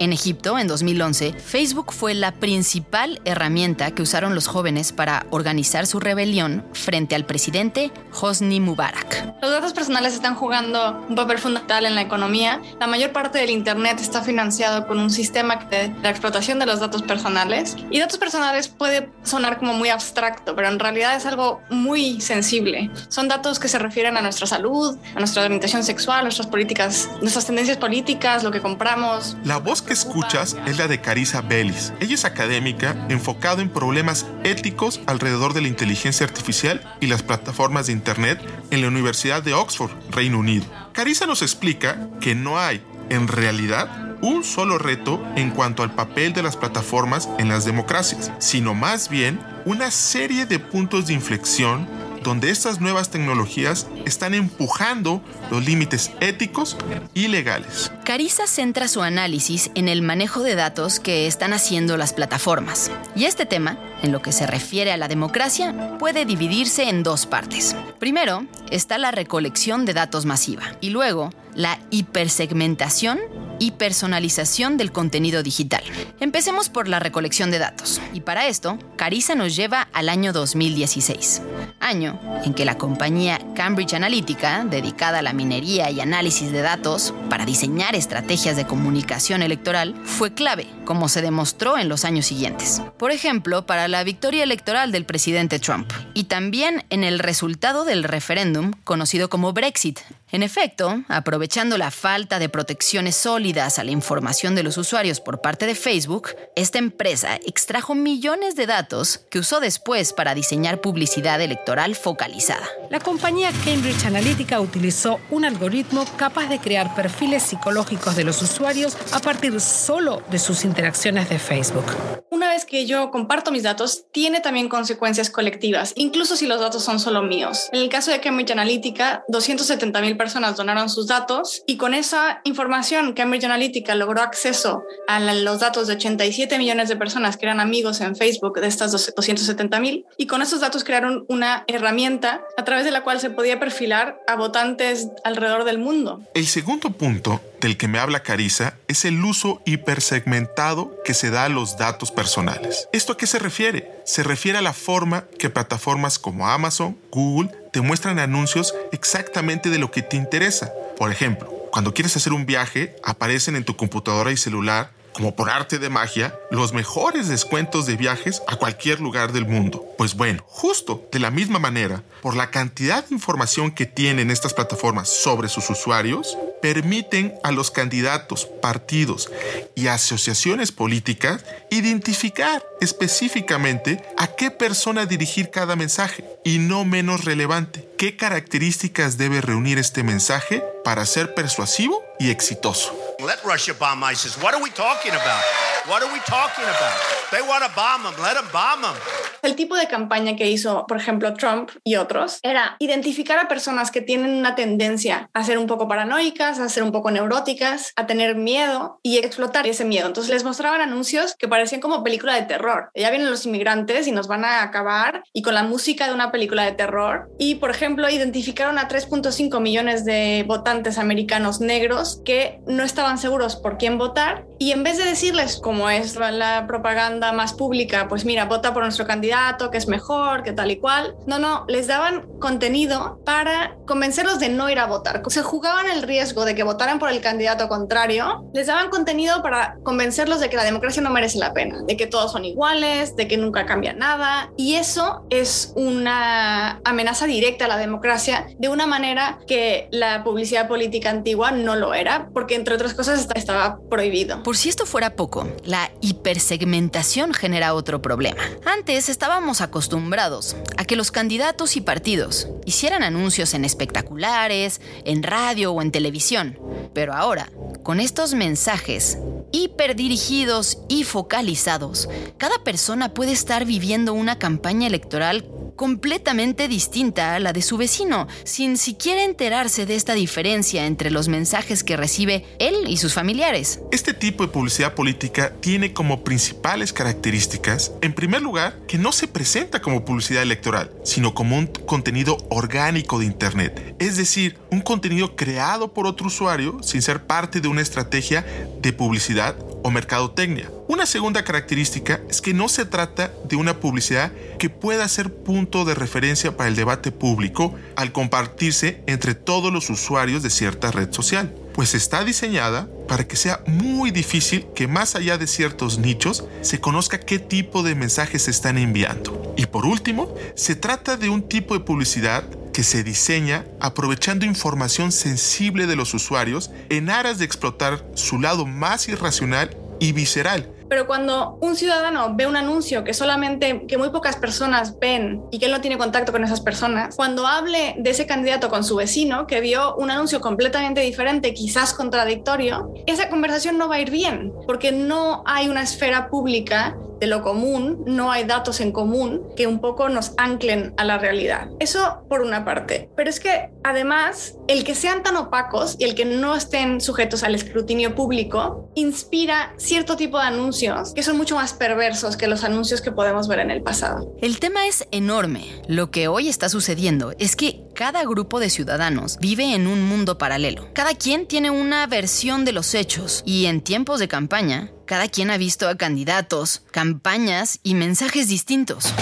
En 0.00 0.12
Egipto, 0.12 0.58
en 0.58 0.66
2011, 0.66 1.34
Facebook 1.34 1.92
fue 1.92 2.14
la 2.14 2.32
principal 2.32 3.20
herramienta 3.24 3.92
que 3.92 4.02
usaron 4.02 4.34
los 4.34 4.48
jóvenes 4.48 4.90
para 4.90 5.24
organizar 5.30 5.86
su 5.86 6.00
rebelión 6.00 6.64
frente 6.72 7.14
al 7.14 7.24
presidente 7.24 7.92
Hosni 8.20 8.58
Mubarak. 8.58 9.34
Los 9.40 9.52
datos 9.52 9.72
personales 9.72 10.14
están 10.14 10.34
jugando 10.34 11.04
un 11.08 11.14
papel 11.14 11.38
fundamental 11.38 11.86
en 11.86 11.94
la 11.94 12.00
economía. 12.00 12.60
La 12.80 12.88
mayor 12.88 13.12
parte 13.12 13.38
del 13.38 13.50
Internet 13.50 14.00
está 14.00 14.22
financiado 14.22 14.88
con 14.88 14.98
un 14.98 15.10
sistema 15.10 15.56
de 15.70 15.94
la 16.02 16.10
explotación 16.10 16.58
de 16.58 16.66
los 16.66 16.80
datos 16.80 17.02
personales. 17.02 17.76
Y 17.90 18.00
datos 18.00 18.18
personales 18.18 18.66
puede 18.66 19.10
sonar 19.22 19.58
como 19.58 19.74
muy 19.74 19.90
abstracto, 19.90 20.56
pero 20.56 20.68
en 20.68 20.80
realidad 20.80 21.14
es 21.14 21.24
algo 21.24 21.60
muy 21.70 22.20
sensible. 22.20 22.90
Son 23.08 23.28
datos 23.28 23.60
que 23.60 23.68
se 23.68 23.78
refieren 23.78 24.16
a 24.16 24.22
nuestra 24.22 24.48
salud, 24.48 24.98
a 25.14 25.18
nuestra 25.20 25.44
orientación 25.44 25.84
sexual, 25.84 26.24
nuestras 26.24 26.48
políticas, 26.48 27.08
nuestras 27.20 27.46
tendencias 27.46 27.76
políticas, 27.76 28.42
lo 28.42 28.50
que 28.50 28.60
compramos. 28.60 29.36
La 29.44 29.58
voz 29.58 29.83
que 29.84 29.92
escuchas 29.92 30.56
es 30.66 30.78
la 30.78 30.88
de 30.88 31.00
Carissa 31.00 31.40
Bellis. 31.40 31.92
Ella 32.00 32.14
es 32.14 32.24
académica 32.24 33.06
enfocada 33.08 33.62
en 33.62 33.68
problemas 33.68 34.26
éticos 34.42 35.00
alrededor 35.06 35.54
de 35.54 35.62
la 35.62 35.68
inteligencia 35.68 36.26
artificial 36.26 36.96
y 37.00 37.06
las 37.06 37.22
plataformas 37.22 37.86
de 37.86 37.92
Internet 37.92 38.40
en 38.70 38.80
la 38.80 38.88
Universidad 38.88 39.42
de 39.42 39.54
Oxford, 39.54 39.92
Reino 40.10 40.38
Unido. 40.38 40.64
Carissa 40.92 41.26
nos 41.26 41.42
explica 41.42 42.08
que 42.20 42.34
no 42.34 42.58
hay, 42.58 42.82
en 43.10 43.28
realidad, 43.28 44.16
un 44.22 44.42
solo 44.42 44.78
reto 44.78 45.22
en 45.36 45.50
cuanto 45.50 45.82
al 45.82 45.94
papel 45.94 46.32
de 46.32 46.42
las 46.42 46.56
plataformas 46.56 47.28
en 47.38 47.48
las 47.48 47.64
democracias, 47.64 48.32
sino 48.38 48.74
más 48.74 49.08
bien 49.08 49.38
una 49.66 49.90
serie 49.90 50.46
de 50.46 50.58
puntos 50.58 51.06
de 51.06 51.12
inflexión 51.12 51.86
donde 52.24 52.50
estas 52.50 52.80
nuevas 52.80 53.10
tecnologías 53.10 53.86
están 54.06 54.34
empujando 54.34 55.22
los 55.50 55.64
límites 55.64 56.10
éticos 56.20 56.76
y 57.12 57.28
legales. 57.28 57.92
Carissa 58.04 58.46
centra 58.46 58.86
su 58.86 59.00
análisis 59.00 59.70
en 59.74 59.88
el 59.88 60.02
manejo 60.02 60.42
de 60.42 60.54
datos 60.54 61.00
que 61.00 61.26
están 61.26 61.54
haciendo 61.54 61.96
las 61.96 62.12
plataformas. 62.12 62.90
Y 63.16 63.24
este 63.24 63.46
tema, 63.46 63.78
en 64.02 64.12
lo 64.12 64.20
que 64.20 64.30
se 64.30 64.46
refiere 64.46 64.92
a 64.92 64.98
la 64.98 65.08
democracia, 65.08 65.96
puede 65.98 66.26
dividirse 66.26 66.90
en 66.90 67.02
dos 67.02 67.24
partes. 67.24 67.74
Primero 67.98 68.46
está 68.70 68.98
la 68.98 69.10
recolección 69.10 69.86
de 69.86 69.94
datos 69.94 70.26
masiva 70.26 70.76
y 70.82 70.90
luego 70.90 71.30
la 71.54 71.78
hipersegmentación 71.90 73.20
y 73.58 73.72
personalización 73.72 74.76
del 74.76 74.92
contenido 74.92 75.42
digital. 75.42 75.82
Empecemos 76.20 76.68
por 76.68 76.88
la 76.88 76.98
recolección 76.98 77.50
de 77.50 77.58
datos. 77.58 78.00
Y 78.12 78.20
para 78.20 78.48
esto, 78.48 78.78
Carissa 78.96 79.34
nos 79.34 79.54
lleva 79.56 79.88
al 79.92 80.08
año 80.08 80.32
2016, 80.32 81.42
año 81.80 82.20
en 82.44 82.54
que 82.54 82.64
la 82.64 82.76
compañía 82.76 83.40
Cambridge 83.54 83.94
Analytica, 83.94 84.64
dedicada 84.64 85.20
a 85.20 85.22
la 85.22 85.32
minería 85.32 85.90
y 85.90 86.00
análisis 86.00 86.50
de 86.52 86.62
datos 86.62 87.14
para 87.30 87.46
diseñar 87.46 87.93
estrategias 87.96 88.56
de 88.56 88.66
comunicación 88.66 89.42
electoral, 89.42 89.94
fue 90.04 90.34
clave, 90.34 90.66
como 90.84 91.08
se 91.08 91.22
demostró 91.22 91.78
en 91.78 91.88
los 91.88 92.04
años 92.04 92.26
siguientes. 92.26 92.82
Por 92.98 93.10
ejemplo, 93.10 93.66
para 93.66 93.88
la 93.88 94.04
victoria 94.04 94.42
electoral 94.42 94.92
del 94.92 95.04
presidente 95.04 95.58
Trump 95.58 95.92
y 96.14 96.24
también 96.24 96.84
en 96.90 97.04
el 97.04 97.18
resultado 97.18 97.84
del 97.84 98.04
referéndum 98.04 98.72
conocido 98.84 99.28
como 99.28 99.52
Brexit 99.52 100.00
en 100.34 100.42
efecto, 100.42 101.04
aprovechando 101.06 101.78
la 101.78 101.92
falta 101.92 102.40
de 102.40 102.48
protecciones 102.48 103.14
sólidas 103.14 103.78
a 103.78 103.84
la 103.84 103.92
información 103.92 104.56
de 104.56 104.64
los 104.64 104.76
usuarios 104.76 105.20
por 105.20 105.40
parte 105.40 105.64
de 105.64 105.76
Facebook, 105.76 106.30
esta 106.56 106.78
empresa 106.78 107.36
extrajo 107.46 107.94
millones 107.94 108.56
de 108.56 108.66
datos 108.66 109.20
que 109.30 109.38
usó 109.38 109.60
después 109.60 110.12
para 110.12 110.34
diseñar 110.34 110.80
publicidad 110.80 111.40
electoral 111.40 111.94
focalizada. 111.94 112.66
La 112.90 112.98
compañía 112.98 113.52
Cambridge 113.64 114.06
Analytica 114.06 114.60
utilizó 114.60 115.20
un 115.30 115.44
algoritmo 115.44 116.04
capaz 116.16 116.48
de 116.48 116.58
crear 116.58 116.96
perfiles 116.96 117.44
psicológicos 117.44 118.16
de 118.16 118.24
los 118.24 118.42
usuarios 118.42 118.96
a 119.12 119.20
partir 119.20 119.60
solo 119.60 120.20
de 120.32 120.40
sus 120.40 120.64
interacciones 120.64 121.28
de 121.28 121.38
Facebook. 121.38 121.86
una 122.30 122.48
vez 122.48 122.64
que 122.64 122.84
yo 122.84 123.12
comparto 123.12 123.52
mis 123.52 123.62
datos, 123.62 124.06
tiene 124.10 124.40
también 124.40 124.68
consecuencias 124.68 125.30
colectivas, 125.30 125.92
incluso 125.94 126.34
si 126.34 126.48
los 126.48 126.58
datos 126.58 126.82
son 126.82 126.98
solo 126.98 127.22
míos. 127.22 127.68
En 127.72 127.80
el 127.80 127.88
caso 127.88 128.10
de 128.10 128.18
Cambridge 128.20 128.50
Analytica, 128.50 129.24
270 129.28 130.00
mil 130.00 130.16
personas 130.16 130.23
donaron 130.56 130.88
sus 130.88 131.06
datos 131.06 131.62
y 131.66 131.76
con 131.76 131.94
esa 131.94 132.40
información 132.44 133.12
Cambridge 133.12 133.44
Analytica 133.44 133.94
logró 133.94 134.22
acceso 134.22 134.84
a 135.08 135.20
los 135.20 135.60
datos 135.60 135.86
de 135.86 135.94
87 135.94 136.58
millones 136.58 136.88
de 136.88 136.96
personas 136.96 137.36
que 137.36 137.46
eran 137.46 137.60
amigos 137.60 138.00
en 138.00 138.16
Facebook 138.16 138.60
de 138.60 138.66
estas 138.66 138.92
270 138.92 139.80
mil 139.80 140.06
y 140.16 140.26
con 140.26 140.42
esos 140.42 140.60
datos 140.60 140.84
crearon 140.84 141.24
una 141.28 141.64
herramienta 141.66 142.42
a 142.56 142.64
través 142.64 142.84
de 142.84 142.90
la 142.90 143.02
cual 143.02 143.20
se 143.20 143.30
podía 143.30 143.60
perfilar 143.60 144.18
a 144.26 144.36
votantes 144.36 145.08
alrededor 145.24 145.64
del 145.64 145.78
mundo. 145.78 146.22
El 146.34 146.46
segundo 146.46 146.90
punto 146.90 147.40
del 147.60 147.76
que 147.76 147.88
me 147.88 147.98
habla 147.98 148.20
Carissa 148.20 148.76
es 148.88 149.04
el 149.04 149.24
uso 149.24 149.62
hipersegmentado 149.64 150.94
que 151.04 151.14
se 151.14 151.30
da 151.30 151.44
a 151.44 151.48
los 151.48 151.78
datos 151.78 152.10
personales. 152.10 152.88
¿Esto 152.92 153.14
a 153.14 153.16
qué 153.16 153.26
se 153.26 153.38
refiere? 153.38 153.90
Se 154.04 154.22
refiere 154.22 154.58
a 154.58 154.62
la 154.62 154.74
forma 154.74 155.24
que 155.38 155.48
plataformas 155.48 156.18
como 156.18 156.46
Amazon, 156.46 156.98
Google, 157.10 157.50
te 157.72 157.80
muestran 157.80 158.18
anuncios 158.18 158.74
exactamente 158.92 159.70
de 159.70 159.78
lo 159.78 159.90
que 159.90 160.02
te 160.02 160.16
interesa. 160.16 160.72
Por 160.98 161.10
ejemplo, 161.10 161.48
cuando 161.72 161.94
quieres 161.94 162.14
hacer 162.14 162.34
un 162.34 162.44
viaje, 162.44 162.96
aparecen 163.02 163.56
en 163.56 163.64
tu 163.64 163.76
computadora 163.76 164.30
y 164.30 164.36
celular 164.36 164.90
como 165.14 165.36
por 165.36 165.48
arte 165.48 165.78
de 165.78 165.88
magia, 165.88 166.38
los 166.50 166.72
mejores 166.72 167.28
descuentos 167.28 167.86
de 167.86 167.96
viajes 167.96 168.42
a 168.48 168.56
cualquier 168.56 169.00
lugar 169.00 169.32
del 169.32 169.46
mundo. 169.46 169.86
Pues 169.96 170.14
bueno, 170.16 170.44
justo 170.48 171.08
de 171.12 171.20
la 171.20 171.30
misma 171.30 171.58
manera, 171.58 172.02
por 172.20 172.34
la 172.34 172.50
cantidad 172.50 173.06
de 173.06 173.14
información 173.14 173.70
que 173.70 173.86
tienen 173.86 174.30
estas 174.30 174.52
plataformas 174.52 175.08
sobre 175.08 175.48
sus 175.48 175.70
usuarios, 175.70 176.36
permiten 176.64 177.34
a 177.42 177.52
los 177.52 177.70
candidatos, 177.70 178.46
partidos 178.62 179.30
y 179.74 179.88
asociaciones 179.88 180.72
políticas 180.72 181.44
identificar 181.68 182.64
específicamente 182.80 184.02
a 184.16 184.28
qué 184.28 184.50
persona 184.50 185.04
dirigir 185.04 185.50
cada 185.50 185.76
mensaje 185.76 186.24
y 186.42 186.60
no 186.60 186.86
menos 186.86 187.26
relevante, 187.26 187.86
qué 187.98 188.16
características 188.16 189.18
debe 189.18 189.42
reunir 189.42 189.78
este 189.78 190.02
mensaje 190.02 190.64
para 190.84 191.04
ser 191.04 191.34
persuasivo 191.34 192.02
y 192.18 192.30
exitoso. 192.30 192.98
Let 193.18 193.42
Russia 193.44 193.74
bomb 193.78 194.02
ISIS. 194.10 194.38
What 194.38 194.54
are 194.54 194.62
we 194.62 194.70
talking 194.70 195.12
about? 195.12 195.73
What 195.86 196.02
are 196.02 196.10
we 196.10 196.18
talking 196.20 196.64
about? 196.64 196.96
They 197.30 197.42
want 197.42 197.62
to 197.62 197.70
bomb 197.76 198.04
them. 198.04 198.14
Let 198.22 198.36
them 198.36 198.48
bomb 198.50 198.80
them. 198.80 198.94
El 199.42 199.54
tipo 199.54 199.76
de 199.76 199.86
campaña 199.86 200.34
que 200.34 200.48
hizo, 200.48 200.86
por 200.86 200.96
ejemplo, 200.96 201.34
Trump 201.34 201.70
y 201.84 201.96
otros 201.96 202.38
era 202.42 202.76
identificar 202.78 203.38
a 203.38 203.48
personas 203.48 203.90
que 203.90 204.00
tienen 204.00 204.30
una 204.30 204.54
tendencia 204.54 205.28
a 205.34 205.44
ser 205.44 205.58
un 205.58 205.66
poco 205.66 205.86
paranoicas, 205.86 206.58
a 206.58 206.70
ser 206.70 206.82
un 206.82 206.92
poco 206.92 207.10
neuróticas, 207.10 207.92
a 207.96 208.06
tener 208.06 208.36
miedo 208.36 208.98
y 209.02 209.18
explotar 209.18 209.66
ese 209.66 209.84
miedo. 209.84 210.06
Entonces 210.06 210.32
les 210.32 210.44
mostraban 210.44 210.80
anuncios 210.80 211.34
que 211.38 211.48
parecían 211.48 211.82
como 211.82 212.02
película 212.02 212.34
de 212.34 212.42
terror. 212.42 212.90
Ya 212.94 213.10
vienen 213.10 213.28
los 213.28 213.44
inmigrantes 213.44 214.06
y 214.06 214.12
nos 214.12 214.28
van 214.28 214.46
a 214.46 214.62
acabar 214.62 215.22
y 215.34 215.42
con 215.42 215.52
la 215.52 215.64
música 215.64 216.08
de 216.08 216.14
una 216.14 216.32
película 216.32 216.64
de 216.64 216.72
terror. 216.72 217.28
Y, 217.38 217.56
por 217.56 217.70
ejemplo, 217.70 218.08
identificaron 218.08 218.78
a 218.78 218.88
3.5 218.88 219.60
millones 219.60 220.06
de 220.06 220.46
votantes 220.48 220.96
americanos 220.96 221.60
negros 221.60 222.22
que 222.24 222.60
no 222.66 222.82
estaban 222.82 223.18
seguros 223.18 223.56
por 223.56 223.76
quién 223.76 223.98
votar 223.98 224.46
y 224.64 224.72
en 224.72 224.82
vez 224.82 224.96
de 224.96 225.04
decirles, 225.04 225.58
como 225.62 225.90
es 225.90 226.16
la 226.16 226.66
propaganda 226.66 227.32
más 227.32 227.52
pública, 227.52 228.08
pues 228.08 228.24
mira, 228.24 228.46
vota 228.46 228.72
por 228.72 228.82
nuestro 228.82 229.06
candidato, 229.06 229.70
que 229.70 229.76
es 229.76 229.88
mejor, 229.88 230.42
que 230.42 230.52
tal 230.52 230.70
y 230.70 230.78
cual, 230.78 231.14
no, 231.26 231.38
no, 231.38 231.66
les 231.68 231.86
daban 231.86 232.22
contenido 232.40 233.20
para 233.26 233.76
convencerlos 233.86 234.38
de 234.38 234.48
no 234.48 234.70
ir 234.70 234.78
a 234.78 234.86
votar. 234.86 235.22
Se 235.28 235.42
jugaban 235.42 235.90
el 235.90 236.00
riesgo 236.00 236.46
de 236.46 236.54
que 236.54 236.62
votaran 236.62 236.98
por 236.98 237.10
el 237.10 237.20
candidato 237.20 237.68
contrario, 237.68 238.48
les 238.54 238.66
daban 238.66 238.88
contenido 238.88 239.42
para 239.42 239.76
convencerlos 239.82 240.40
de 240.40 240.48
que 240.48 240.56
la 240.56 240.64
democracia 240.64 241.02
no 241.02 241.10
merece 241.10 241.36
la 241.36 241.52
pena, 241.52 241.82
de 241.86 241.98
que 241.98 242.06
todos 242.06 242.32
son 242.32 242.46
iguales, 242.46 243.16
de 243.16 243.28
que 243.28 243.36
nunca 243.36 243.66
cambia 243.66 243.92
nada. 243.92 244.50
Y 244.56 244.76
eso 244.76 245.26
es 245.28 245.74
una 245.76 246.80
amenaza 246.84 247.26
directa 247.26 247.66
a 247.66 247.68
la 247.68 247.76
democracia 247.76 248.46
de 248.58 248.70
una 248.70 248.86
manera 248.86 249.40
que 249.46 249.88
la 249.90 250.24
publicidad 250.24 250.68
política 250.68 251.10
antigua 251.10 251.50
no 251.50 251.76
lo 251.76 251.92
era, 251.92 252.30
porque 252.32 252.54
entre 252.54 252.76
otras 252.76 252.94
cosas 252.94 253.28
estaba 253.34 253.78
prohibido. 253.90 254.42
Por 254.42 254.53
si 254.54 254.68
esto 254.68 254.86
fuera 254.86 255.16
poco, 255.16 255.48
la 255.64 255.90
hipersegmentación 256.00 257.32
genera 257.34 257.74
otro 257.74 258.02
problema. 258.02 258.42
Antes 258.64 259.08
estábamos 259.08 259.60
acostumbrados 259.60 260.56
a 260.76 260.84
que 260.84 260.96
los 260.96 261.10
candidatos 261.10 261.76
y 261.76 261.80
partidos 261.80 262.48
hicieran 262.64 263.02
anuncios 263.02 263.54
en 263.54 263.64
espectaculares, 263.64 264.80
en 265.04 265.22
radio 265.22 265.72
o 265.72 265.82
en 265.82 265.92
televisión. 265.92 266.58
Pero 266.92 267.14
ahora, 267.14 267.50
con 267.82 268.00
estos 268.00 268.34
mensajes 268.34 269.18
hiperdirigidos 269.52 270.78
y 270.88 271.04
focalizados, 271.04 272.08
cada 272.38 272.64
persona 272.64 273.14
puede 273.14 273.32
estar 273.32 273.64
viviendo 273.64 274.12
una 274.12 274.38
campaña 274.38 274.86
electoral 274.86 275.48
completamente 275.76 276.68
distinta 276.68 277.34
a 277.34 277.40
la 277.40 277.52
de 277.52 277.62
su 277.62 277.76
vecino, 277.76 278.26
sin 278.44 278.76
siquiera 278.76 279.24
enterarse 279.24 279.86
de 279.86 279.96
esta 279.96 280.14
diferencia 280.14 280.86
entre 280.86 281.10
los 281.10 281.28
mensajes 281.28 281.84
que 281.84 281.96
recibe 281.96 282.44
él 282.58 282.88
y 282.88 282.96
sus 282.96 283.14
familiares. 283.14 283.80
Este 283.90 284.14
tipo 284.14 284.33
de 284.42 284.48
publicidad 284.48 284.94
política 284.94 285.52
tiene 285.60 285.92
como 285.92 286.24
principales 286.24 286.92
características, 286.92 287.92
en 288.02 288.12
primer 288.12 288.42
lugar, 288.42 288.78
que 288.88 288.98
no 288.98 289.12
se 289.12 289.28
presenta 289.28 289.80
como 289.80 290.04
publicidad 290.04 290.42
electoral, 290.42 290.90
sino 291.04 291.34
como 291.34 291.56
un 291.56 291.66
contenido 291.66 292.36
orgánico 292.50 293.18
de 293.18 293.26
Internet, 293.26 293.94
es 293.98 294.16
decir, 294.16 294.58
un 294.70 294.80
contenido 294.80 295.36
creado 295.36 295.92
por 295.92 296.06
otro 296.06 296.26
usuario 296.26 296.82
sin 296.82 297.02
ser 297.02 297.26
parte 297.26 297.60
de 297.60 297.68
una 297.68 297.82
estrategia 297.82 298.44
de 298.80 298.92
publicidad 298.92 299.56
o 299.82 299.90
mercadotecnia. 299.90 300.70
Una 300.88 301.06
segunda 301.06 301.44
característica 301.44 302.20
es 302.28 302.40
que 302.40 302.54
no 302.54 302.68
se 302.68 302.86
trata 302.86 303.32
de 303.48 303.56
una 303.56 303.80
publicidad 303.80 304.32
que 304.58 304.70
pueda 304.70 305.06
ser 305.08 305.32
punto 305.32 305.84
de 305.84 305.94
referencia 305.94 306.56
para 306.56 306.68
el 306.68 306.76
debate 306.76 307.12
público 307.12 307.74
al 307.96 308.12
compartirse 308.12 309.02
entre 309.06 309.34
todos 309.34 309.72
los 309.72 309.90
usuarios 309.90 310.42
de 310.42 310.50
cierta 310.50 310.90
red 310.90 311.12
social, 311.12 311.54
pues 311.74 311.94
está 311.94 312.24
diseñada 312.24 312.88
para 313.08 313.26
que 313.26 313.36
sea 313.36 313.62
muy 313.66 314.10
difícil 314.10 314.66
que 314.74 314.86
más 314.86 315.16
allá 315.16 315.36
de 315.36 315.46
ciertos 315.46 315.98
nichos 315.98 316.44
se 316.62 316.80
conozca 316.80 317.18
qué 317.18 317.38
tipo 317.38 317.82
de 317.82 317.94
mensajes 317.94 318.42
se 318.42 318.52
están 318.52 318.78
enviando. 318.78 319.54
Y 319.56 319.66
por 319.66 319.84
último, 319.84 320.34
se 320.54 320.76
trata 320.76 321.16
de 321.16 321.28
un 321.28 321.42
tipo 321.42 321.74
de 321.74 321.80
publicidad 321.80 322.44
que 322.72 322.82
se 322.82 323.04
diseña 323.04 323.66
aprovechando 323.80 324.46
información 324.46 325.12
sensible 325.12 325.86
de 325.86 325.96
los 325.96 326.14
usuarios 326.14 326.70
en 326.88 327.10
aras 327.10 327.38
de 327.38 327.44
explotar 327.44 328.04
su 328.14 328.40
lado 328.40 328.66
más 328.66 329.08
irracional 329.08 329.76
y 330.00 330.12
visceral. 330.12 330.70
Pero 330.94 331.08
cuando 331.08 331.58
un 331.60 331.74
ciudadano 331.74 332.36
ve 332.36 332.46
un 332.46 332.56
anuncio 332.56 333.02
que 333.02 333.14
solamente, 333.14 333.84
que 333.88 333.98
muy 333.98 334.10
pocas 334.10 334.36
personas 334.36 334.96
ven 335.00 335.42
y 335.50 335.58
que 335.58 335.66
él 335.66 335.72
no 335.72 335.80
tiene 335.80 335.98
contacto 335.98 336.30
con 336.30 336.44
esas 336.44 336.60
personas, 336.60 337.16
cuando 337.16 337.48
hable 337.48 337.96
de 337.98 338.10
ese 338.10 338.28
candidato 338.28 338.68
con 338.68 338.84
su 338.84 338.94
vecino 338.94 339.48
que 339.48 339.60
vio 339.60 339.96
un 339.96 340.12
anuncio 340.12 340.40
completamente 340.40 341.00
diferente, 341.00 341.52
quizás 341.52 341.94
contradictorio, 341.94 342.94
esa 343.08 343.28
conversación 343.28 343.76
no 343.76 343.88
va 343.88 343.96
a 343.96 344.00
ir 344.02 344.12
bien, 344.12 344.52
porque 344.68 344.92
no 344.92 345.42
hay 345.46 345.68
una 345.68 345.82
esfera 345.82 346.28
pública 346.30 346.96
de 347.20 347.26
lo 347.26 347.42
común, 347.42 348.02
no 348.06 348.30
hay 348.30 348.44
datos 348.44 348.80
en 348.80 348.92
común 348.92 349.42
que 349.56 349.66
un 349.66 349.80
poco 349.80 350.08
nos 350.08 350.32
anclen 350.36 350.94
a 350.96 351.04
la 351.04 351.18
realidad. 351.18 351.68
Eso 351.78 352.24
por 352.28 352.42
una 352.42 352.64
parte. 352.64 353.10
Pero 353.16 353.30
es 353.30 353.40
que 353.40 353.70
además 353.82 354.56
el 354.68 354.84
que 354.84 354.94
sean 354.94 355.22
tan 355.22 355.36
opacos 355.36 355.96
y 355.98 356.04
el 356.04 356.14
que 356.14 356.24
no 356.24 356.54
estén 356.54 357.00
sujetos 357.00 357.42
al 357.42 357.54
escrutinio 357.54 358.14
público 358.14 358.90
inspira 358.94 359.74
cierto 359.76 360.16
tipo 360.16 360.38
de 360.38 360.44
anuncios 360.44 361.12
que 361.14 361.22
son 361.22 361.36
mucho 361.36 361.56
más 361.56 361.74
perversos 361.74 362.36
que 362.36 362.48
los 362.48 362.64
anuncios 362.64 363.00
que 363.00 363.12
podemos 363.12 363.48
ver 363.48 363.60
en 363.60 363.70
el 363.70 363.82
pasado. 363.82 364.34
El 364.40 364.58
tema 364.58 364.86
es 364.86 365.06
enorme. 365.10 365.66
Lo 365.88 366.10
que 366.10 366.28
hoy 366.28 366.48
está 366.48 366.68
sucediendo 366.68 367.32
es 367.38 367.56
que 367.56 367.84
cada 367.94 368.24
grupo 368.24 368.60
de 368.60 368.70
ciudadanos 368.70 369.38
vive 369.40 369.74
en 369.74 369.86
un 369.86 370.02
mundo 370.02 370.38
paralelo. 370.38 370.88
Cada 370.92 371.14
quien 371.14 371.46
tiene 371.46 371.70
una 371.70 372.06
versión 372.06 372.64
de 372.64 372.72
los 372.72 372.94
hechos 372.94 373.42
y 373.46 373.66
en 373.66 373.80
tiempos 373.80 374.18
de 374.18 374.28
campaña, 374.28 374.90
cada 375.06 375.28
quien 375.28 375.50
ha 375.50 375.56
visto 375.56 375.88
a 375.88 375.96
candidatos, 375.96 376.82
campañas 376.90 377.80
y 377.82 377.94
mensajes 377.94 378.48
distintos. 378.48 379.12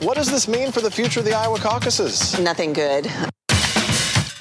What 0.00 0.16
does 0.16 0.30
this 0.30 0.48
mean 0.48 0.72
for 0.72 0.82
the 0.82 0.90
future 0.90 1.20
of 1.20 1.26
the 1.26 1.34
Iowa 1.34 1.58
caucuses? 1.58 2.38
Nothing 2.38 2.72
good. 2.72 3.08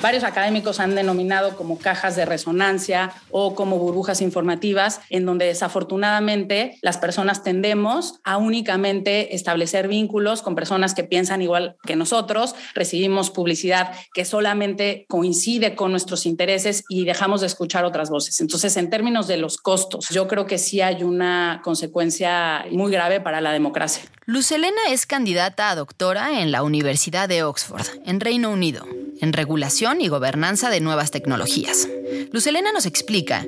Varios 0.03 0.25
académicos 0.25 0.81
han 0.81 0.95
denominado 0.95 1.55
como 1.55 1.79
cajas 1.79 2.17
de 2.17 2.25
resonancia 2.25 3.13
o 3.31 3.55
como 3.55 3.77
burbujas 3.77 4.19
informativas, 4.19 4.99
en 5.09 5.25
donde 5.25 5.45
desafortunadamente 5.45 6.77
las 6.81 6.97
personas 6.97 7.41
tendemos 7.41 8.19
a 8.25 8.35
únicamente 8.35 9.33
establecer 9.33 9.87
vínculos 9.87 10.41
con 10.41 10.55
personas 10.55 10.93
que 10.93 11.05
piensan 11.05 11.41
igual 11.41 11.77
que 11.85 11.95
nosotros, 11.95 12.53
recibimos 12.75 13.29
publicidad 13.29 13.93
que 14.13 14.25
solamente 14.25 15.05
coincide 15.07 15.73
con 15.73 15.91
nuestros 15.91 16.25
intereses 16.25 16.83
y 16.89 17.05
dejamos 17.05 17.39
de 17.39 17.47
escuchar 17.47 17.85
otras 17.85 18.09
voces. 18.09 18.41
Entonces, 18.41 18.75
en 18.75 18.89
términos 18.89 19.27
de 19.29 19.37
los 19.37 19.55
costos, 19.55 20.09
yo 20.09 20.27
creo 20.27 20.45
que 20.45 20.57
sí 20.57 20.81
hay 20.81 21.03
una 21.03 21.61
consecuencia 21.63 22.65
muy 22.71 22.91
grave 22.91 23.21
para 23.21 23.39
la 23.39 23.53
democracia. 23.53 24.03
Luz 24.25 24.51
Elena 24.51 24.81
es 24.89 25.05
candidata 25.05 25.69
a 25.69 25.75
doctora 25.75 26.41
en 26.41 26.51
la 26.51 26.63
Universidad 26.63 27.29
de 27.29 27.43
Oxford, 27.43 27.85
en 28.05 28.21
Reino 28.21 28.51
Unido, 28.51 28.85
en 29.19 29.33
regulación 29.33 29.92
y 30.01 30.07
gobernanza 30.07 30.69
de 30.69 30.79
nuevas 30.79 31.11
tecnologías. 31.11 31.87
Luz 32.31 32.47
Elena 32.47 32.71
nos 32.71 32.85
explica 32.85 33.45